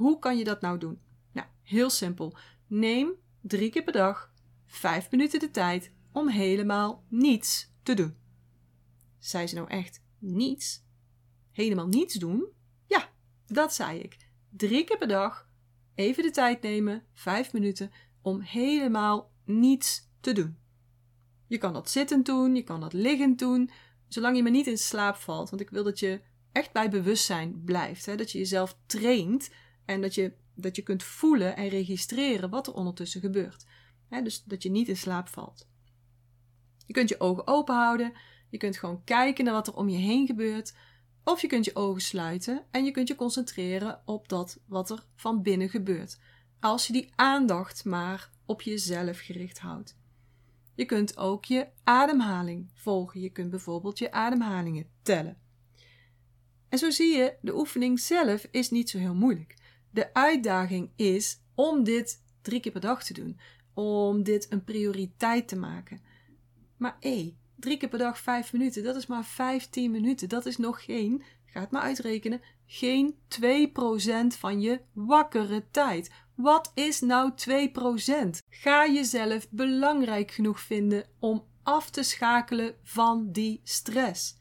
Hoe 0.00 0.18
kan 0.18 0.38
je 0.38 0.44
dat 0.44 0.60
nou 0.60 0.78
doen? 0.78 1.00
Nou, 1.32 1.46
heel 1.62 1.90
simpel. 1.90 2.36
Neem 2.66 3.12
drie 3.40 3.70
keer 3.70 3.82
per 3.82 3.92
dag 3.92 4.32
vijf 4.66 5.10
minuten 5.10 5.40
de 5.40 5.50
tijd 5.50 5.92
om 6.12 6.28
helemaal 6.28 7.04
niets 7.08 7.72
te 7.82 7.94
doen. 7.94 8.16
Zei 9.18 9.46
ze 9.46 9.54
nou 9.54 9.68
echt 9.68 10.02
niets? 10.18 10.84
Helemaal 11.50 11.86
niets 11.86 12.14
doen? 12.14 12.48
Ja, 12.86 13.08
dat 13.46 13.74
zei 13.74 13.98
ik. 13.98 14.16
Drie 14.50 14.84
keer 14.84 14.98
per 14.98 15.08
dag 15.08 15.48
even 15.94 16.22
de 16.22 16.30
tijd 16.30 16.62
nemen, 16.62 17.04
vijf 17.14 17.52
minuten, 17.52 17.90
om 18.22 18.40
helemaal 18.40 19.30
niets 19.44 20.08
te 20.20 20.32
doen. 20.32 20.58
Je 21.46 21.58
kan 21.58 21.72
dat 21.72 21.90
zittend 21.90 22.26
doen, 22.26 22.54
je 22.54 22.62
kan 22.62 22.80
dat 22.80 22.92
liggend 22.92 23.38
doen, 23.38 23.70
zolang 24.08 24.36
je 24.36 24.42
maar 24.42 24.52
niet 24.52 24.66
in 24.66 24.78
slaap 24.78 25.16
valt. 25.16 25.50
Want 25.50 25.62
ik 25.62 25.70
wil 25.70 25.84
dat 25.84 25.98
je 25.98 26.20
echt 26.52 26.72
bij 26.72 26.90
bewustzijn 26.90 27.62
blijft. 27.64 28.06
Hè? 28.06 28.16
Dat 28.16 28.32
je 28.32 28.38
jezelf 28.38 28.78
traint 28.86 29.50
en 29.90 30.00
dat 30.00 30.14
je, 30.14 30.32
dat 30.54 30.76
je 30.76 30.82
kunt 30.82 31.02
voelen 31.02 31.56
en 31.56 31.68
registreren 31.68 32.50
wat 32.50 32.66
er 32.66 32.74
ondertussen 32.74 33.20
gebeurt. 33.20 33.66
Dus 34.08 34.44
dat 34.44 34.62
je 34.62 34.70
niet 34.70 34.88
in 34.88 34.96
slaap 34.96 35.28
valt. 35.28 35.68
Je 36.86 36.92
kunt 36.92 37.08
je 37.08 37.20
ogen 37.20 37.46
open 37.46 37.74
houden. 37.74 38.12
Je 38.50 38.58
kunt 38.58 38.76
gewoon 38.76 39.04
kijken 39.04 39.44
naar 39.44 39.54
wat 39.54 39.66
er 39.66 39.76
om 39.76 39.88
je 39.88 39.98
heen 39.98 40.26
gebeurt. 40.26 40.74
Of 41.24 41.40
je 41.40 41.46
kunt 41.46 41.64
je 41.64 41.76
ogen 41.76 42.02
sluiten 42.02 42.66
en 42.70 42.84
je 42.84 42.90
kunt 42.90 43.08
je 43.08 43.14
concentreren 43.14 44.02
op 44.04 44.28
dat 44.28 44.60
wat 44.66 44.90
er 44.90 45.06
van 45.16 45.42
binnen 45.42 45.68
gebeurt. 45.68 46.18
Als 46.60 46.86
je 46.86 46.92
die 46.92 47.12
aandacht 47.14 47.84
maar 47.84 48.30
op 48.46 48.62
jezelf 48.62 49.18
gericht 49.18 49.58
houdt. 49.58 49.98
Je 50.74 50.84
kunt 50.84 51.16
ook 51.16 51.44
je 51.44 51.66
ademhaling 51.84 52.70
volgen. 52.74 53.20
Je 53.20 53.30
kunt 53.30 53.50
bijvoorbeeld 53.50 53.98
je 53.98 54.12
ademhalingen 54.12 54.86
tellen. 55.02 55.38
En 56.68 56.78
zo 56.78 56.90
zie 56.90 57.16
je, 57.16 57.36
de 57.40 57.54
oefening 57.54 58.00
zelf 58.00 58.46
is 58.50 58.70
niet 58.70 58.90
zo 58.90 58.98
heel 58.98 59.14
moeilijk. 59.14 59.58
De 59.90 60.14
uitdaging 60.14 60.90
is 60.96 61.40
om 61.54 61.84
dit 61.84 62.22
drie 62.42 62.60
keer 62.60 62.72
per 62.72 62.80
dag 62.80 63.04
te 63.04 63.12
doen. 63.12 63.38
Om 63.74 64.22
dit 64.22 64.52
een 64.52 64.64
prioriteit 64.64 65.48
te 65.48 65.56
maken. 65.56 66.00
Maar 66.76 66.96
hé, 67.00 67.36
drie 67.56 67.76
keer 67.76 67.88
per 67.88 67.98
dag 67.98 68.18
vijf 68.18 68.52
minuten, 68.52 68.82
dat 68.82 68.96
is 68.96 69.06
maar 69.06 69.24
15 69.24 69.90
minuten. 69.90 70.28
Dat 70.28 70.46
is 70.46 70.56
nog 70.56 70.84
geen, 70.84 71.22
ga 71.44 71.60
het 71.60 71.70
maar 71.70 71.82
uitrekenen, 71.82 72.40
geen 72.66 73.14
2% 74.34 74.38
van 74.38 74.60
je 74.60 74.80
wakkere 74.92 75.64
tijd. 75.70 76.10
Wat 76.34 76.72
is 76.74 77.00
nou 77.00 77.32
2%? 77.32 77.72
Ga 78.48 78.90
jezelf 78.90 79.50
belangrijk 79.50 80.30
genoeg 80.30 80.60
vinden 80.60 81.04
om 81.18 81.44
af 81.62 81.90
te 81.90 82.02
schakelen 82.02 82.74
van 82.82 83.32
die 83.32 83.60
stress. 83.64 84.38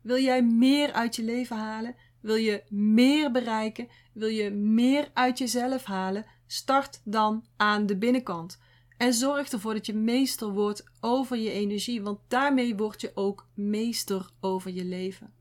Wil 0.00 0.18
jij 0.18 0.42
meer 0.42 0.92
uit 0.92 1.16
je 1.16 1.22
leven 1.22 1.56
halen? 1.56 1.96
Wil 2.20 2.34
je 2.34 2.62
meer 2.68 3.30
bereiken? 3.30 3.88
Wil 4.12 4.28
je 4.28 4.50
meer 4.50 5.10
uit 5.12 5.38
jezelf 5.38 5.84
halen? 5.84 6.26
Start 6.46 7.00
dan 7.04 7.44
aan 7.56 7.86
de 7.86 7.96
binnenkant. 7.96 8.58
En 8.96 9.14
zorg 9.14 9.50
ervoor 9.50 9.74
dat 9.74 9.86
je 9.86 9.94
meester 9.94 10.48
wordt 10.48 10.84
over 11.00 11.36
je 11.36 11.50
energie, 11.50 12.02
want 12.02 12.18
daarmee 12.28 12.76
word 12.76 13.00
je 13.00 13.10
ook 13.14 13.46
meester 13.54 14.30
over 14.40 14.70
je 14.70 14.84
leven. 14.84 15.32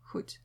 Goed. 0.00 0.40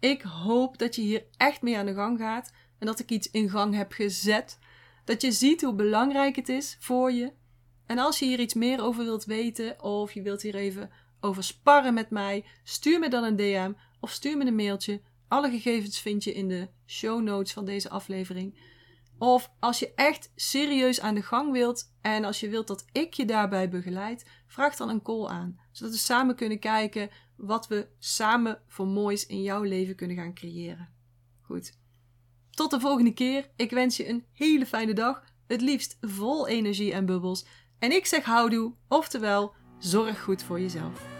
Ik 0.00 0.22
hoop 0.22 0.78
dat 0.78 0.94
je 0.94 1.02
hier 1.02 1.24
echt 1.36 1.62
mee 1.62 1.76
aan 1.76 1.86
de 1.86 1.94
gang 1.94 2.18
gaat 2.18 2.52
en 2.78 2.86
dat 2.86 2.98
ik 2.98 3.10
iets 3.10 3.30
in 3.30 3.48
gang 3.48 3.74
heb 3.74 3.92
gezet. 3.92 4.58
Dat 5.04 5.22
je 5.22 5.32
ziet 5.32 5.62
hoe 5.62 5.74
belangrijk 5.74 6.36
het 6.36 6.48
is 6.48 6.76
voor 6.80 7.12
je. 7.12 7.32
En 7.86 7.98
als 7.98 8.18
je 8.18 8.24
hier 8.24 8.40
iets 8.40 8.54
meer 8.54 8.82
over 8.82 9.04
wilt 9.04 9.24
weten 9.24 9.82
of 9.82 10.12
je 10.12 10.22
wilt 10.22 10.42
hier 10.42 10.54
even 10.54 10.90
over 11.20 11.44
sparren 11.44 11.94
met 11.94 12.10
mij, 12.10 12.44
stuur 12.64 12.98
me 12.98 13.08
dan 13.08 13.24
een 13.24 13.36
DM 13.36 13.72
of 14.00 14.10
stuur 14.10 14.36
me 14.36 14.46
een 14.46 14.54
mailtje. 14.54 15.00
Alle 15.28 15.50
gegevens 15.50 16.00
vind 16.00 16.24
je 16.24 16.32
in 16.32 16.48
de 16.48 16.68
show 16.86 17.22
notes 17.22 17.52
van 17.52 17.64
deze 17.64 17.90
aflevering. 17.90 18.58
Of 19.18 19.50
als 19.58 19.78
je 19.78 19.94
echt 19.94 20.32
serieus 20.34 21.00
aan 21.00 21.14
de 21.14 21.22
gang 21.22 21.52
wilt 21.52 21.92
en 22.00 22.24
als 22.24 22.40
je 22.40 22.48
wilt 22.48 22.66
dat 22.66 22.84
ik 22.92 23.14
je 23.14 23.24
daarbij 23.24 23.68
begeleid, 23.68 24.26
vraag 24.46 24.76
dan 24.76 24.88
een 24.88 25.02
call 25.02 25.26
aan. 25.26 25.60
Zodat 25.72 25.92
we 25.92 25.98
samen 25.98 26.36
kunnen 26.36 26.58
kijken 26.58 27.10
wat 27.36 27.68
we 27.68 27.88
samen 27.98 28.62
voor 28.66 28.86
moois 28.86 29.26
in 29.26 29.42
jouw 29.42 29.62
leven 29.62 29.94
kunnen 29.96 30.16
gaan 30.16 30.34
creëren. 30.34 30.88
Goed. 31.40 31.78
Tot 32.50 32.70
de 32.70 32.80
volgende 32.80 33.12
keer. 33.12 33.50
Ik 33.56 33.70
wens 33.70 33.96
je 33.96 34.08
een 34.08 34.24
hele 34.32 34.66
fijne 34.66 34.92
dag. 34.92 35.24
Het 35.46 35.60
liefst 35.60 35.98
vol 36.00 36.48
energie 36.48 36.92
en 36.92 37.06
bubbels. 37.06 37.46
En 37.78 37.92
ik 37.92 38.06
zeg 38.06 38.24
houdoe, 38.24 38.74
oftewel 38.88 39.54
zorg 39.78 40.22
goed 40.22 40.42
voor 40.42 40.60
jezelf. 40.60 41.19